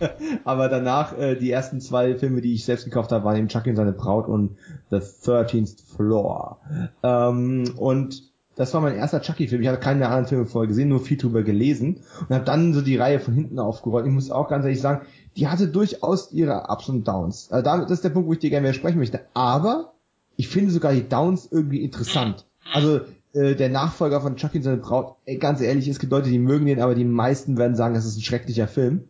[0.44, 3.70] aber danach äh, die ersten zwei Filme, die ich selbst gekauft habe, waren eben Chucky
[3.70, 4.56] und seine Braut und
[4.90, 6.58] The 13th Floor.
[7.02, 9.62] Ähm, und das war mein erster Chucky-Film.
[9.62, 12.74] Ich hatte keinen der anderen Filme vorher gesehen, nur viel drüber gelesen und habe dann
[12.74, 14.06] so die Reihe von hinten aufgerollt.
[14.06, 17.50] Ich muss auch ganz ehrlich sagen, die hatte durchaus ihre Ups und Downs.
[17.50, 19.20] Also damit, das ist der Punkt, wo ich dir gerne widersprechen möchte.
[19.32, 19.92] Aber
[20.36, 22.44] ich finde sogar die Downs irgendwie interessant.
[22.72, 23.00] Also
[23.32, 26.38] äh, der Nachfolger von Chucky und seine Braut, ey, ganz ehrlich, es gibt Leute, die
[26.38, 29.04] mögen den, aber die meisten werden sagen, das ist ein schrecklicher Film.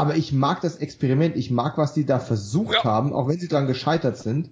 [0.00, 2.84] Aber ich mag das Experiment, ich mag, was die da versucht Ja.
[2.84, 4.48] haben, auch wenn sie dran gescheitert sind.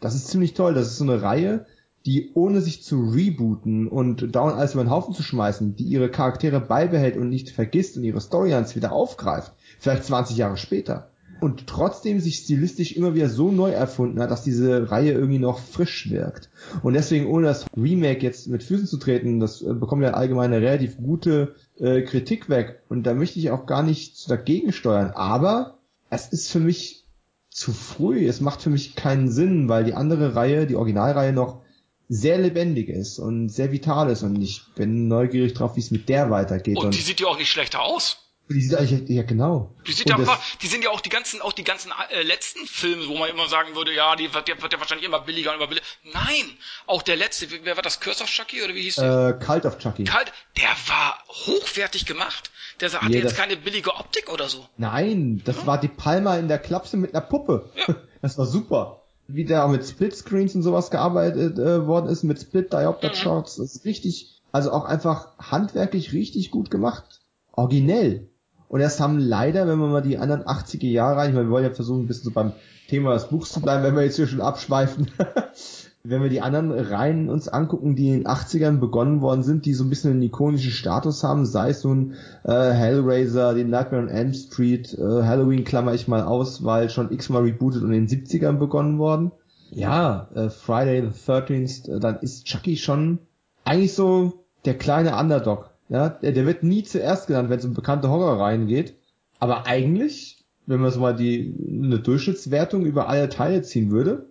[0.00, 0.74] Das ist ziemlich toll.
[0.74, 1.64] Das ist so eine Reihe,
[2.04, 6.10] die ohne sich zu rebooten und dauernd alles über den Haufen zu schmeißen, die ihre
[6.10, 9.52] Charaktere beibehält und nicht vergisst und ihre Storylines wieder aufgreift.
[9.78, 11.10] Vielleicht 20 Jahre später.
[11.40, 15.58] Und trotzdem sich stilistisch immer wieder so neu erfunden hat, dass diese Reihe irgendwie noch
[15.58, 16.50] frisch wirkt.
[16.82, 20.52] Und deswegen, ohne das Remake jetzt mit Füßen zu treten, das äh, bekommt ja allgemein
[20.52, 22.82] eine relativ gute äh, Kritik weg.
[22.88, 25.10] Und da möchte ich auch gar nicht dagegen steuern.
[25.14, 25.78] Aber
[26.10, 27.06] es ist für mich
[27.50, 28.26] zu früh.
[28.26, 31.62] Es macht für mich keinen Sinn, weil die andere Reihe, die Originalreihe noch
[32.08, 34.22] sehr lebendig ist und sehr vital ist.
[34.22, 36.76] Und ich bin neugierig drauf, wie es mit der weitergeht.
[36.76, 38.29] Und die sieht ja auch nicht schlechter aus.
[38.54, 39.74] Die sieht eigentlich, ja genau.
[39.86, 42.22] Die, sieht Und ja einfach, die sind ja auch die ganzen, auch die ganzen äh,
[42.22, 45.20] letzten Filme, wo man immer sagen würde, ja, die wird, der wird ja wahrscheinlich immer
[45.20, 45.86] billiger und immer billiger.
[46.12, 48.00] Nein, auch der letzte, wer war das?
[48.00, 49.38] Curse of Chucky oder wie hieß der?
[49.40, 50.04] Äh, Cult of Chucky.
[50.04, 52.50] Kalt, der war hochwertig gemacht.
[52.80, 54.66] Der hatte Nee, jetzt keine billige Optik oder so.
[54.76, 57.70] Nein, das war die Palma in der Klapse mit einer Puppe.
[57.86, 57.94] Ja.
[58.22, 59.04] Das war super.
[59.28, 63.56] Wie der auch mit Splitscreens und sowas gearbeitet äh, worden ist, mit Split Diopter Shots.
[63.56, 67.22] Das ist richtig, also auch einfach handwerklich richtig gut gemacht.
[67.52, 68.29] Originell.
[68.70, 71.64] Und das haben leider, wenn man mal die anderen 80er Jahre, ich meine, wir wollen
[71.64, 72.52] ja versuchen, ein bisschen so beim
[72.86, 75.10] Thema des Buchs zu bleiben, wenn wir jetzt hier schon abschweifen.
[76.04, 79.74] wenn wir die anderen Reihen uns angucken, die in den 80ern begonnen worden sind, die
[79.74, 82.14] so ein bisschen einen ikonischen Status haben, sei es nun
[82.44, 87.10] äh, Hellraiser, den Nightmare on Elm Street, äh, Halloween klammer ich mal aus, weil schon
[87.10, 89.32] x-mal rebootet und in den 70ern begonnen worden.
[89.72, 93.18] Ja, äh, Friday the 13th, äh, dann ist Chucky schon
[93.64, 95.69] eigentlich so der kleine Underdog.
[95.90, 98.94] Ja, der, der wird nie zuerst genannt, wenn es um bekannte Horrorreihen geht.
[99.40, 104.30] Aber eigentlich, wenn man so mal die eine Durchschnittswertung über alle Teile ziehen würde,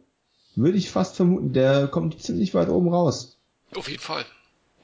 [0.55, 3.37] würde ich fast vermuten, der kommt ziemlich weit oben raus.
[3.75, 4.25] Auf jeden Fall.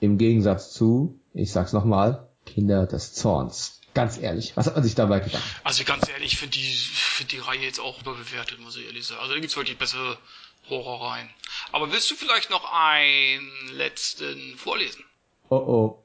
[0.02, 3.80] Im Gegensatz zu, ich sag's nochmal, Kinder des Zorns.
[3.94, 5.44] Ganz ehrlich, was hat man sich dabei gedacht?
[5.64, 9.08] Also ganz ehrlich, ich finde die, find die Reihe jetzt auch überbewertet, muss ich ehrlich
[9.08, 9.22] sagen.
[9.22, 10.18] Also da gibt's wirklich bessere
[10.70, 11.30] Horrorreihen.
[11.72, 15.06] Aber willst du vielleicht noch einen letzten vorlesen?
[15.50, 16.05] Oh oh.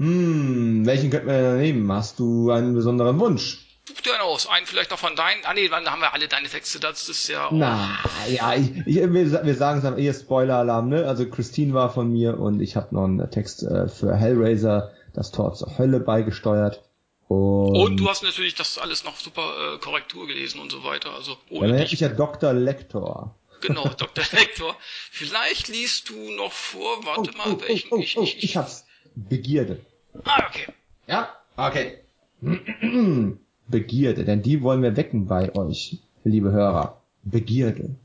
[0.00, 1.92] Hm, welchen könnten wir denn nehmen?
[1.92, 3.58] Hast du einen besonderen Wunsch?
[3.84, 4.46] Such dir einen aus.
[4.46, 5.44] Einen vielleicht noch von deinen.
[5.44, 6.80] Ah nee, dann haben wir alle deine Texte.
[6.80, 7.52] Das ist ja auch.
[7.52, 11.06] Na, ja, ich, ich, wir, wir sagen es am eher Spoiler-Alarm, ne?
[11.06, 15.32] Also Christine war von mir und ich habe noch einen Text äh, für Hellraiser, das
[15.32, 16.82] Tor zur Hölle beigesteuert.
[17.28, 21.14] Und, Und du hast natürlich das alles noch super äh, Korrektur gelesen und so weiter.
[21.14, 22.54] Also ohne dann hätte ich ja Dr.
[22.54, 23.34] Lector.
[23.60, 24.24] Genau, Dr.
[24.24, 24.74] Hector.
[25.10, 28.86] Vielleicht liest du noch vor, warte mal, welchen ich, ich, ich, ich hab's.
[29.14, 29.84] Begierde.
[30.24, 30.72] Ah, okay.
[31.06, 31.28] Ja?
[31.56, 31.98] Okay.
[33.68, 37.00] Begierde, denn die wollen wir wecken bei euch, liebe Hörer.
[37.22, 37.96] Begierde.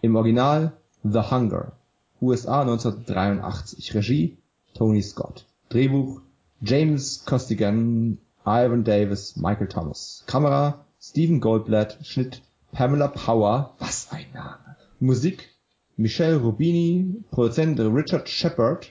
[0.00, 1.72] Im Original The Hunger.
[2.20, 3.94] USA 1983.
[3.94, 4.38] Regie
[4.74, 5.44] Tony Scott.
[5.68, 6.20] Drehbuch
[6.62, 10.24] James Costigan, Ivan Davis, Michael Thomas.
[10.26, 11.98] Kamera Stephen Goldblatt.
[12.02, 12.42] Schnitt
[12.72, 13.74] Pamela Power.
[13.78, 14.76] Was ein Name.
[14.98, 15.50] Musik
[15.96, 17.22] Michelle Rubini.
[17.30, 18.90] Produzent Richard Shepard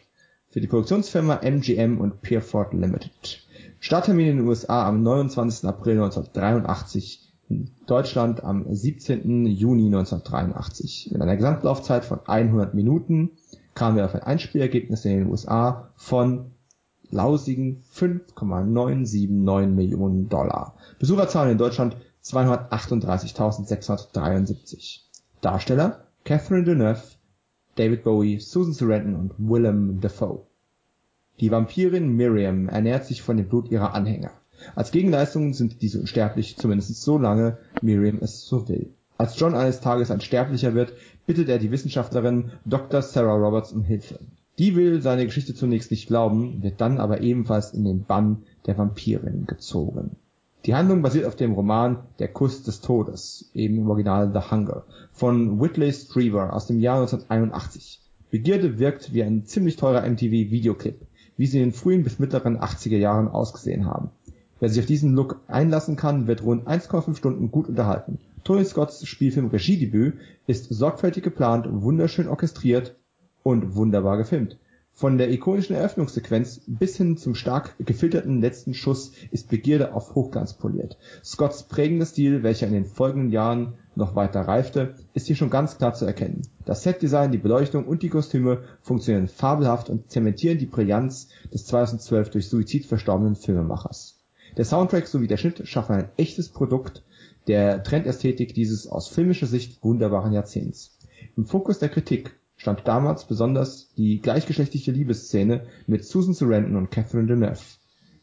[0.54, 3.41] für die Produktionsfirma MGM und Peerford Limited.
[3.80, 5.68] Starttermin in den USA am 29.
[5.68, 9.47] April 1983, in Deutschland am 17.
[9.47, 11.10] Juni 1983.
[11.12, 13.32] Mit einer Gesamtlaufzeit von 100 Minuten
[13.74, 16.51] kamen wir auf ein Einspielergebnis in den USA von
[17.10, 20.76] lausigen 5,979 Millionen Dollar.
[20.99, 24.99] Besucherzahlen in Deutschland 238.673.
[25.41, 27.01] Darsteller Catherine Deneuve,
[27.76, 30.44] David Bowie, Susan Sarandon und Willem Dafoe.
[31.40, 34.32] Die Vampirin Miriam ernährt sich von dem Blut ihrer Anhänger.
[34.76, 38.92] Als Gegenleistung sind diese unsterblich, zumindest so lange Miriam es so will.
[39.18, 40.94] Als John eines Tages ein Sterblicher wird,
[41.26, 43.02] bittet er die Wissenschaftlerin Dr.
[43.02, 44.20] Sarah Roberts um Hilfe.
[44.60, 48.78] Die will seine Geschichte zunächst nicht glauben, wird dann aber ebenfalls in den Bann der
[48.78, 50.18] Vampirin gezogen.
[50.66, 54.86] Die Handlung basiert auf dem Roman Der Kuss des Todes, eben im Original The Hunger,
[55.11, 57.99] von Whitley Strieber aus dem Jahr 1981.
[58.32, 61.01] Begierde wirkt wie ein ziemlich teurer MTV-Videoclip,
[61.36, 64.11] wie sie in den frühen bis mittleren 80er Jahren ausgesehen haben.
[64.61, 68.20] Wer sich auf diesen Look einlassen kann, wird rund 1,5 Stunden gut unterhalten.
[68.45, 70.14] Tony Scotts Spielfilm Regiedebüt
[70.47, 72.95] ist sorgfältig geplant, wunderschön orchestriert
[73.43, 74.57] und wunderbar gefilmt.
[74.96, 80.54] Von der ikonischen Eröffnungssequenz bis hin zum stark gefilterten letzten Schuss ist Begierde auf Hochglanz
[80.54, 81.00] poliert.
[81.26, 85.80] Scotts prägender Stil, welcher in den folgenden Jahren noch weiter reifte, ist hier schon ganz
[85.80, 86.44] klar zu erkennen.
[86.66, 92.30] Das Setdesign, die Beleuchtung und die Kostüme funktionieren fabelhaft und zementieren die Brillanz des 2012
[92.30, 94.20] durch Suizid verstorbenen Filmemachers.
[94.58, 97.04] Der Soundtrack sowie der Schnitt schaffen ein echtes Produkt
[97.48, 101.00] der Trendästhetik dieses aus filmischer Sicht wunderbaren Jahrzehnts.
[101.36, 107.28] Im Fokus der Kritik stand damals besonders die gleichgeschlechtliche Liebesszene mit Susan Sarandon und Catherine
[107.28, 107.59] Deneuve,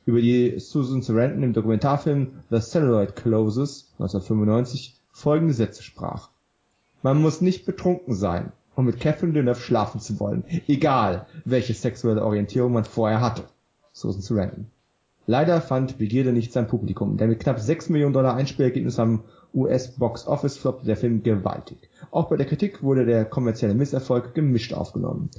[0.07, 6.31] über die Susan Sarandon im Dokumentarfilm The Celluloid Closes (1995) folgende Sätze sprach:
[7.03, 12.25] „Man muss nicht betrunken sein, um mit Catherine Deneuve schlafen zu wollen, egal welche sexuelle
[12.25, 13.45] Orientierung man vorher hatte.
[13.93, 14.69] “(Susan Sarandon)
[15.27, 19.23] Leider fand Begierde nicht sein Publikum, denn mit knapp sechs Millionen Dollar Einspielergebnis am
[19.55, 21.89] US-Box-Office floppte der Film gewaltig.
[22.11, 25.31] Auch bei der Kritik wurde der kommerzielle Misserfolg gemischt aufgenommen.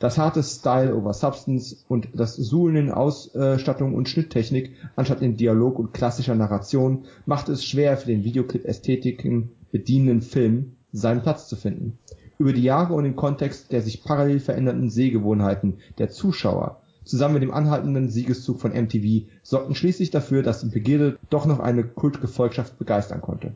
[0.00, 5.78] Das harte Style over Substance und das Suhlen in Ausstattung und Schnitttechnik anstatt in Dialog
[5.78, 11.98] und klassischer Narration machte es schwer für den Videoclip-Ästhetiken bedienenden Film, seinen Platz zu finden.
[12.38, 16.79] Über die Jahre und im Kontext der sich parallel verändernden Sehgewohnheiten der Zuschauer
[17.10, 21.84] zusammen mit dem anhaltenden Siegeszug von MTV sorgten schließlich dafür, dass Begierde doch noch eine
[21.84, 23.52] Kultgefolgschaft begeistern konnte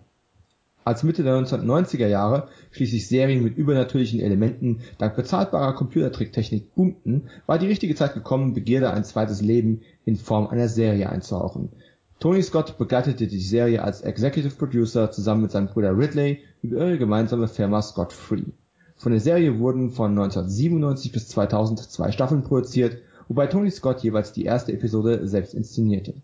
[0.84, 7.58] als Mitte der 1990er Jahre schließlich Serien mit übernatürlichen Elementen dank bezahlbarer Computertricktechnik boomten, war
[7.58, 11.70] die richtige Zeit gekommen, Begierde ein zweites Leben in Form einer Serie einzuhauchen.
[12.20, 16.98] Tony Scott begleitete die Serie als Executive Producer zusammen mit seinem Bruder Ridley über ihre
[16.98, 18.44] gemeinsame Firma Scott Free.
[18.96, 22.98] Von der Serie wurden von 1997 bis 2000 zwei Staffeln produziert,
[23.28, 26.14] wobei Tony Scott jeweils die erste Episode selbst inszenierte.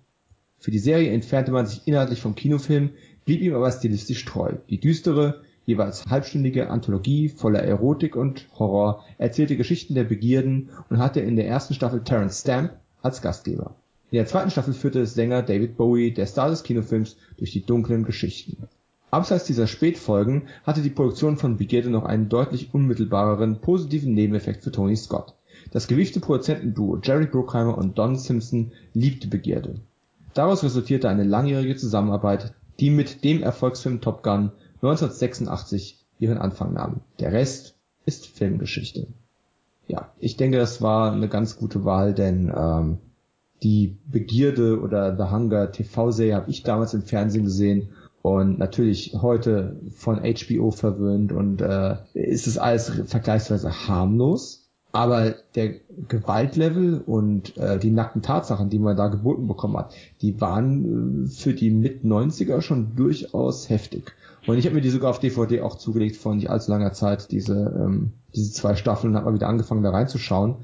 [0.59, 2.91] Für die Serie entfernte man sich inhaltlich vom Kinofilm,
[3.25, 4.53] blieb ihm aber stilistisch treu.
[4.69, 11.21] Die düstere, jeweils halbstündige Anthologie voller Erotik und Horror erzählte Geschichten der Begierden und hatte
[11.21, 13.75] in der ersten Staffel Terence Stamp als Gastgeber.
[14.11, 18.05] In der zweiten Staffel führte Sänger David Bowie, der Star des Kinofilms, durch die dunklen
[18.05, 18.57] Geschichten.
[19.13, 24.73] Abseits dieser Spätfolgen hatte die Produktion von Begierde noch einen deutlich unmittelbareren positiven Nebeneffekt für
[24.73, 25.35] Tony Scott.
[25.71, 29.77] Das gewiefte Produzentenduo Jerry Bruckheimer und Don Simpson liebte Begierde.
[30.35, 34.53] Daraus resultierte eine langjährige Zusammenarbeit, die mit dem Erfolgsfilm Top Gun
[34.83, 37.01] 1986 ihren Anfang nahm.
[37.19, 37.75] Der Rest
[38.07, 39.07] ist Filmgeschichte.
[39.87, 42.99] Ja, ich denke, das war eine ganz gute Wahl, denn ähm,
[43.63, 47.91] die Begierde oder The Hunger TV-Serie habe ich damals im Fernsehen gesehen
[48.23, 54.60] und natürlich heute von HBO verwöhnt und äh, ist es alles vergleichsweise harmlos.
[54.93, 55.75] Aber der
[56.09, 61.29] Gewaltlevel und äh, die nackten Tatsachen, die man da geboten bekommen hat, die waren äh,
[61.29, 64.13] für die Mit-90er schon durchaus heftig.
[64.47, 67.31] Und ich habe mir die sogar auf DVD auch zugelegt vor nicht allzu langer Zeit,
[67.31, 70.57] diese, ähm, diese zwei Staffeln, habe mal wieder angefangen da reinzuschauen.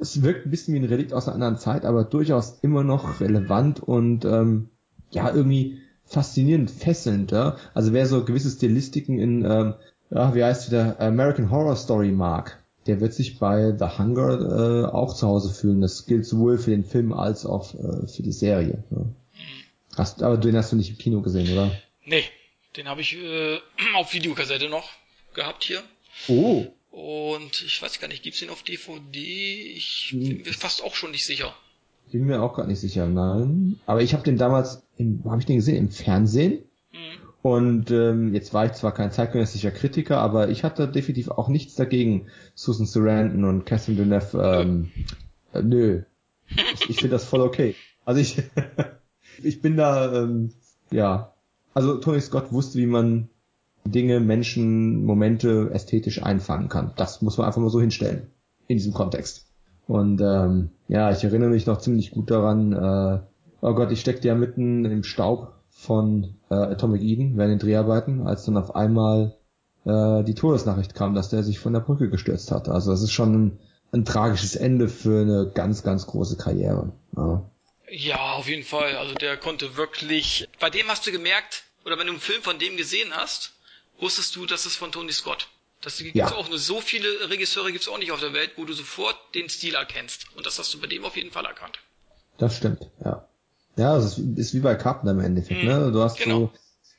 [0.00, 3.20] Es wirkt ein bisschen wie ein Relikt aus einer anderen Zeit, aber durchaus immer noch
[3.20, 4.68] relevant und ähm,
[5.10, 7.32] ja, irgendwie faszinierend, fesselnd.
[7.32, 7.56] Ja?
[7.74, 9.74] Also wer so gewisse Stilistiken in, ähm,
[10.10, 14.86] ja, wie heißt wieder, American Horror Story mag, der wird sich bei The Hunger äh,
[14.86, 15.80] auch zu Hause fühlen.
[15.80, 18.84] Das gilt sowohl für den Film als auch äh, für die Serie.
[18.90, 19.14] Ne?
[19.96, 21.70] Hast, aber den hast du nicht im Kino gesehen, oder?
[22.04, 22.24] Nee,
[22.76, 23.58] den habe ich äh,
[23.96, 24.88] auf Videokassette noch
[25.34, 25.82] gehabt hier.
[26.28, 26.66] Oh.
[26.90, 29.18] Und ich weiß gar nicht, gibt's den auf DVD?
[29.76, 30.20] Ich hm.
[30.20, 31.54] bin mir fast auch schon nicht sicher.
[32.12, 33.80] Bin mir auch gerade nicht sicher, nein.
[33.84, 34.82] Aber ich habe den damals,
[35.24, 35.76] habe ich den gesehen?
[35.76, 36.62] Im Fernsehen?
[37.46, 41.76] Und ähm, jetzt war ich zwar kein zeitgenössischer Kritiker, aber ich hatte definitiv auch nichts
[41.76, 42.26] dagegen,
[42.56, 44.90] Susan Sarandon und Catherine Deneuve, ähm,
[45.52, 46.02] äh, nö.
[46.88, 47.76] Ich finde das voll okay.
[48.04, 48.42] Also ich,
[49.44, 50.54] ich bin da, ähm,
[50.90, 51.34] ja.
[51.72, 53.28] Also Tony Scott wusste, wie man
[53.84, 56.94] Dinge, Menschen, Momente ästhetisch einfangen kann.
[56.96, 58.26] Das muss man einfach mal so hinstellen.
[58.66, 59.46] In diesem Kontext.
[59.86, 63.20] Und ähm, ja, ich erinnere mich noch ziemlich gut daran, äh,
[63.60, 68.26] oh Gott, ich steckte ja mitten im Staub von äh, Atomic Eden während den Dreharbeiten,
[68.26, 69.36] als dann auf einmal
[69.84, 72.68] äh, die Todesnachricht kam, dass der sich von der Brücke gestürzt hat.
[72.68, 73.58] Also das ist schon ein,
[73.92, 76.92] ein tragisches Ende für eine ganz, ganz große Karriere.
[77.16, 77.50] Ja.
[77.90, 78.96] ja, auf jeden Fall.
[78.96, 80.48] Also der konnte wirklich.
[80.58, 83.52] Bei dem hast du gemerkt, oder wenn du einen Film von dem gesehen hast,
[84.00, 85.48] wusstest du, dass es von Tony Scott.
[85.82, 86.34] Das gibt's ja.
[86.34, 89.48] auch nur so viele Regisseure gibt's auch nicht auf der Welt, wo du sofort den
[89.48, 90.26] Stil erkennst.
[90.36, 91.78] Und das hast du bei dem auf jeden Fall erkannt.
[92.38, 93.28] Das stimmt, ja.
[93.76, 95.68] Ja, es ist, ist wie bei Karten im Endeffekt, mhm.
[95.68, 95.92] ne?
[95.92, 96.38] Du hast genau.
[96.38, 96.50] so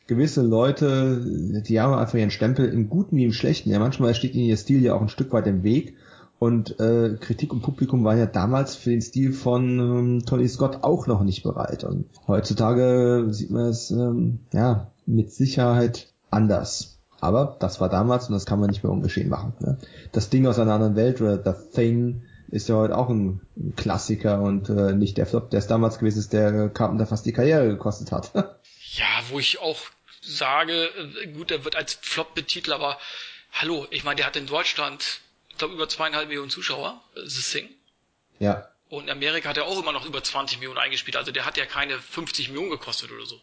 [0.08, 1.22] gewisse Leute,
[1.68, 3.70] die haben einfach ihren Stempel im Guten wie im Schlechten.
[3.70, 5.96] Ja, manchmal steht ihnen ihr Stil ja auch ein Stück weit im Weg.
[6.40, 10.84] Und äh, Kritik und Publikum waren ja damals für den Stil von ähm, Tony Scott
[10.84, 11.84] auch noch nicht bereit.
[11.84, 17.00] Und heutzutage sieht man es ähm, ja mit Sicherheit anders.
[17.20, 19.54] Aber das war damals und das kann man nicht mehr ungeschehen machen.
[19.60, 19.78] Ne?
[20.12, 23.41] Das Ding aus einer anderen Welt oder The Thing ist ja heute auch ein
[23.76, 27.34] Klassiker und äh, nicht der Flop, der es damals gewesen ist, der Carpenter fast die
[27.34, 28.32] Karriere gekostet hat.
[28.36, 29.80] ja, wo ich auch
[30.22, 30.86] sage,
[31.22, 32.98] äh, gut, der wird als Flop betitelt, aber
[33.52, 35.20] hallo, ich meine, der hat in Deutschland,
[35.50, 37.70] ich glaube, über zweieinhalb Millionen Zuschauer, The Thing.
[38.39, 38.68] Ja.
[38.89, 41.18] Und in Amerika hat er auch immer noch über 20 Millionen eingespielt.
[41.18, 43.41] Also der hat ja keine 50 Millionen gekostet oder so.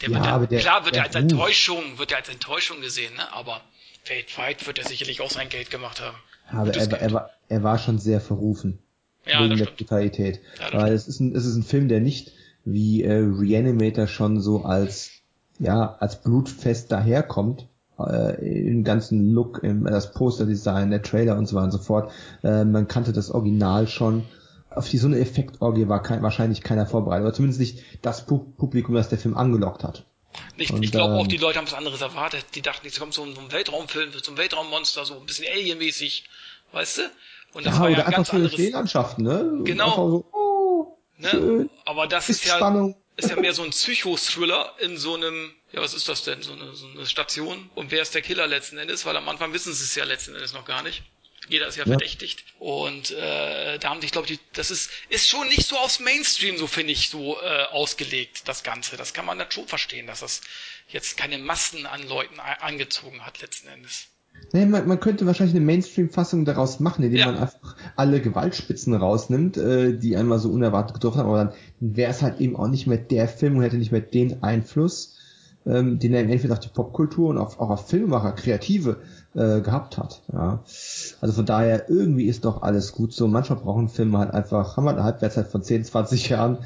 [0.00, 1.14] Der Ja, wird ja, der- klar wird er als.
[1.16, 3.32] Enttäuschung, wird er als Enttäuschung gesehen, ne?
[3.32, 3.60] Aber
[4.06, 6.16] weltweit wird er sicherlich auch sein Geld gemacht haben.
[6.52, 8.78] Aber er, er, war, er war schon sehr verrufen.
[9.26, 9.78] Ja, wegen der stimmt.
[9.78, 10.40] Brutalität.
[10.60, 12.32] Ja, Weil es ist, ein, es ist ein Film, der nicht
[12.64, 15.10] wie äh, Reanimator schon so als
[15.58, 17.66] ja als blutfest daherkommt.
[17.98, 22.12] Äh, Im ganzen Look, im, das Posterdesign, der Trailer und so weiter und so fort.
[22.42, 24.24] Äh, man kannte das Original schon.
[24.70, 27.26] Auf die so eine Effektorgie war kein, wahrscheinlich keiner vorbereitet.
[27.26, 30.04] Oder zumindest nicht das Pu Publikum, das der Film angelockt hat.
[30.56, 32.44] Ich, Und, ich glaube auch, ähm, die Leute haben was anderes erwartet.
[32.56, 35.46] Die dachten, jetzt kommt so ein, so ein Weltraumfilm, so ein Weltraummonster, so ein bisschen
[35.52, 36.24] Alien-mäßig,
[36.74, 37.10] weißt du?
[37.52, 39.18] Und das ja, war ja oder ein einfach ganz schöne anderes.
[39.18, 39.60] Ne?
[39.64, 39.94] Genau.
[39.96, 41.68] So, oh, Ne?
[41.84, 42.96] Aber das ist Ist ja, Spannung.
[43.16, 46.42] ist ja mehr so ein Psycho-Thriller in so einem, ja, was ist das denn?
[46.42, 47.70] So eine, so eine Station.
[47.74, 49.06] Und wer ist der Killer letzten Endes?
[49.06, 51.02] Weil am Anfang wissen sie es ja letzten Endes noch gar nicht.
[51.48, 51.88] Jeder ist ja, Ja.
[51.90, 52.44] verdächtigt.
[52.58, 56.56] Und äh, da haben sich, glaube ich, das ist, ist schon nicht so aufs Mainstream,
[56.56, 58.96] so finde ich, so äh, ausgelegt, das Ganze.
[58.96, 60.40] Das kann man dann schon verstehen, dass das
[60.88, 64.08] jetzt keine Massen an Leuten angezogen hat, letzten Endes.
[64.52, 67.26] Nee, man, man könnte wahrscheinlich eine Mainstream-Fassung daraus machen, indem Ja.
[67.26, 72.10] man einfach alle Gewaltspitzen rausnimmt, äh, die einmal so unerwartet getroffen haben, aber dann wäre
[72.12, 75.16] es halt eben auch nicht mehr der Film und hätte nicht mehr den Einfluss,
[75.66, 78.98] ähm, den er im Endeffekt auf die Popkultur und auf, auch auf Filmemacher, Kreative
[79.34, 80.22] äh, gehabt hat.
[80.32, 80.62] Ja.
[81.20, 83.26] Also von daher, irgendwie ist doch alles gut so.
[83.26, 86.58] Manchmal brauchen Filme halt einfach, haben halt eine Halbwertszeit von 10, 20 Jahren,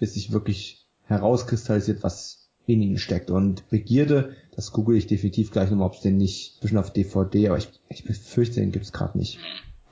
[0.00, 3.30] bis sich wirklich herauskristallisiert, was in ihnen steckt.
[3.30, 7.48] Und Begierde, das google ich definitiv gleich nochmal, ob es den nicht zwischen auf DVD,
[7.48, 9.38] aber ich, ich befürchte, den gibt's gerade nicht.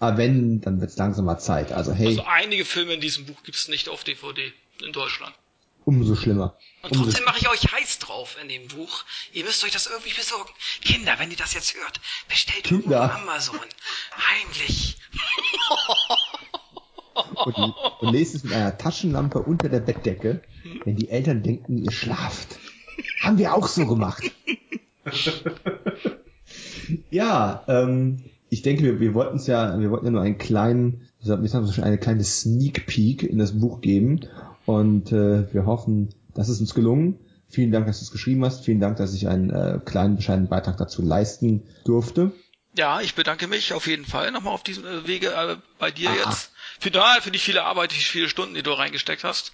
[0.00, 1.72] Aber wenn, dann wird's langsam mal Zeit.
[1.72, 4.52] Also hey, Also einige Filme in diesem Buch gibt's nicht auf DVD
[4.84, 5.32] in Deutschland.
[5.84, 6.58] umso schlimmer.
[6.82, 9.04] Und Umso trotzdem mache ich euch heiß drauf in dem Buch.
[9.32, 10.50] Ihr müsst euch das irgendwie besorgen.
[10.82, 13.04] Kinder, wenn ihr das jetzt hört, bestellt Kinder.
[13.04, 13.60] auf Amazon.
[14.16, 14.96] Heimlich.
[17.44, 17.56] und,
[18.00, 20.42] und lest es mit einer Taschenlampe unter der Bettdecke,
[20.84, 22.58] wenn die Eltern denken, ihr schlaft.
[23.22, 24.30] Haben wir auch so gemacht.
[27.10, 31.08] ja, ähm, ich denke, wir, wir wollten es ja, wir wollten ja nur einen kleinen,
[31.20, 34.20] wie sagt man so schön, eine kleine Sneak Peek in das Buch geben
[34.66, 37.18] und äh, wir hoffen, das ist uns gelungen.
[37.48, 38.64] Vielen Dank, dass du es geschrieben hast.
[38.64, 42.32] Vielen Dank, dass ich einen äh, kleinen, bescheidenen Beitrag dazu leisten durfte.
[42.76, 46.10] Ja, ich bedanke mich auf jeden Fall nochmal auf diesem äh, Wege äh, bei dir
[46.10, 46.14] Ah.
[46.30, 46.50] jetzt.
[46.80, 49.52] Für, da, für die viele Arbeit, die viele Stunden, die du reingesteckt hast.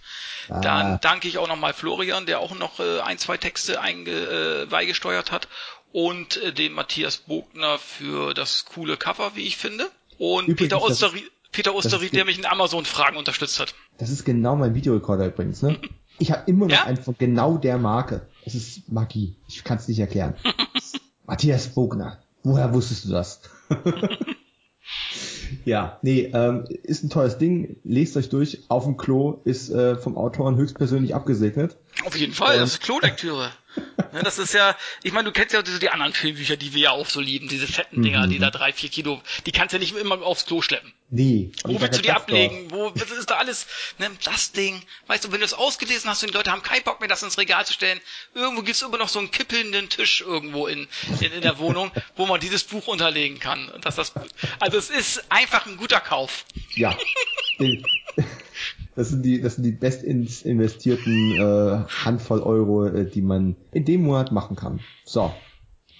[0.49, 0.61] Ah.
[0.61, 4.67] Dann danke ich auch nochmal Florian, der auch noch äh, ein, zwei Texte einge, äh,
[4.67, 5.49] beigesteuert hat.
[5.93, 9.91] Und äh, dem Matthias Bogner für das coole Cover, wie ich finde.
[10.19, 13.75] Und Übrigens, Peter Osterried, Peter Osterried, der mich in Amazon-Fragen unterstützt hat.
[13.99, 15.79] Das ist genau mein Videorekorder übrigens, ne?
[16.23, 16.85] Ich habe immer noch Ja?
[16.85, 18.29] einen von genau der Marke.
[18.45, 19.37] Es ist Magie.
[19.49, 20.35] Ich kann es nicht erklären.
[21.25, 22.23] Matthias Bogner.
[22.43, 23.41] Woher wusstest du das?
[25.65, 27.77] ja, nee, ähm, ist ein tolles Ding.
[27.85, 28.59] Lest euch durch.
[28.69, 31.77] Auf dem Klo ist äh, vom Autoren höchstpersönlich abgesegnet.
[32.05, 33.51] Auf jeden Fall, Und- das ist Klolektüre.
[34.13, 36.81] Ne, das ist ja, ich meine, du kennst ja diese, die anderen Filmbücher, die wir
[36.83, 38.31] ja auch so lieben, diese fetten Dinger, Mhm.
[38.31, 40.93] die da drei, vier Kilo, die kannst du ja nicht immer aufs Klo schleppen.
[41.11, 41.51] Nee.
[41.65, 42.71] Wo willst du die ablegen?
[42.71, 43.67] Wo was ist da alles?
[43.99, 44.83] Ne, das Ding.
[45.07, 47.23] Weißt du, wenn du es ausgelesen hast und die Leute haben keinen Bock mehr, das
[47.23, 48.01] ins Regal zu stellen,
[48.35, 50.89] irgendwo gibt's immer noch so einen kippelnden Tisch irgendwo in,
[51.21, 53.73] in, in der Wohnung, wo man dieses Buch unterlegen kann.
[53.83, 54.13] Dass das,
[54.59, 56.45] also es ist einfach ein guter Kauf.
[56.75, 56.97] Ja.
[58.97, 63.85] Das sind die, das sind die best investierten äh, Handvoll Euro, äh, die man in
[63.85, 64.81] dem Monat machen kann.
[65.05, 65.31] So.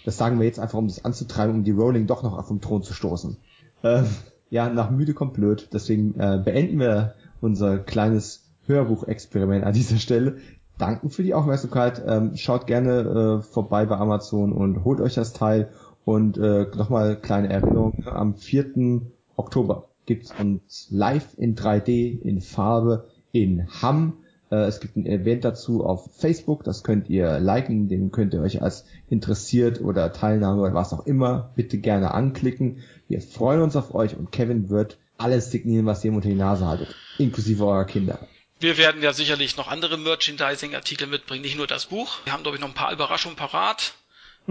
[0.05, 2.61] Das sagen wir jetzt einfach, um das anzutreiben, um die Rowling doch noch auf den
[2.61, 3.37] Thron zu stoßen.
[3.85, 4.07] Ähm,
[4.49, 5.69] ja, nach müde kommt blöd.
[5.73, 10.39] Deswegen äh, beenden wir unser kleines Hörbuchexperiment an dieser Stelle.
[10.79, 12.03] Danken für die Aufmerksamkeit.
[12.07, 15.71] Ähm, schaut gerne äh, vorbei bei Amazon und holt euch das Teil.
[16.05, 18.05] Und äh, nochmal kleine Erinnerung.
[18.07, 19.03] Am 4.
[19.37, 24.25] Oktober gibt's uns live in 3D, in Farbe, in Hamm.
[24.51, 28.41] Äh, es gibt ein Event dazu auf Facebook, das könnt ihr liken, dem könnt ihr
[28.41, 32.83] euch als interessiert oder Teilnahme oder was auch immer bitte gerne anklicken.
[33.07, 36.67] Wir freuen uns auf euch und Kevin wird alles signieren, was ihr unter die Nase
[36.67, 38.19] haltet, inklusive eurer Kinder.
[38.59, 42.19] Wir werden ja sicherlich noch andere Merchandising-Artikel mitbringen, nicht nur das Buch.
[42.25, 43.95] Wir haben, glaube ich, noch ein paar Überraschungen parat.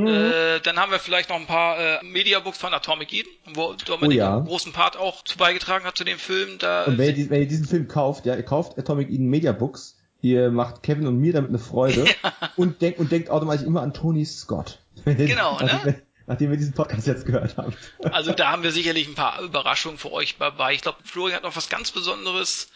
[0.02, 0.08] Mhm.
[0.08, 4.18] Äh, dann haben wir vielleicht noch ein paar äh, Mediabooks von Atomic Eden, wo Dominik
[4.18, 4.38] Oh ja.
[4.38, 6.58] einen großen Part auch zu beigetragen hat zu dem Film.
[6.60, 9.52] Da Und wenn ihr, wenn ihr diesen Film kauft, ja, ihr kauft Atomic Eden Media
[9.52, 12.06] Books, ihr macht Kevin und mir damit eine Freude
[12.56, 14.80] und, denkt und denkt automatisch immer an Tony Scott.
[15.06, 15.66] Genau, ne?
[15.66, 15.96] nachdem,
[16.28, 17.74] nachdem wir diesen Podcast jetzt gehört haben.
[18.12, 20.74] Also da haben wir sicherlich ein paar Überraschungen für euch dabei.
[20.74, 22.70] Ich glaube, Florian hat noch was ganz Besonderes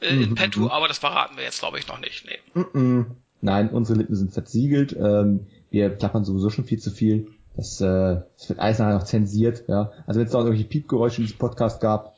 [0.00, 0.68] äh, in Mhm, petto, mhm.
[0.68, 2.24] aber das verraten wir jetzt, glaube ich, noch nicht.
[2.26, 2.38] Nee.
[2.60, 3.06] Mm-mm.
[3.40, 4.94] Nein, unsere Lippen sind versiegelt.
[4.94, 7.32] Ähm, wir plappern sowieso schon viel zu viel.
[7.56, 9.64] Das, äh, das wird alles nachher noch zensiert.
[9.66, 9.90] Ja.
[10.06, 12.14] Also wenn es da auch irgendwelche Piepgeräusche in diesem Podcast gab,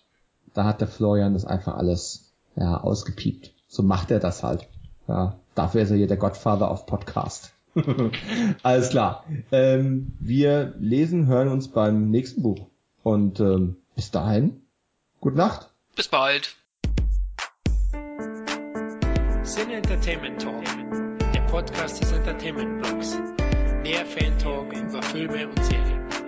[0.52, 3.52] da hat der Florian das einfach alles ja, ausgepiept.
[3.66, 4.68] So macht er das halt.
[5.08, 7.52] Ja, dafür ist er hier der Godfather auf Podcast.
[8.62, 9.24] Alles klar.
[9.52, 12.66] Ähm, wir lesen, hören uns beim nächsten Buch.
[13.02, 14.62] Und ähm, bis dahin,
[15.20, 15.70] gute Nacht.
[15.94, 16.56] Bis bald.
[19.42, 20.64] Sin Entertainment Talk,
[21.32, 23.16] der Podcast des Entertainment Blogs.
[23.86, 26.25] Mehr Fan Talk über Filme und Serien.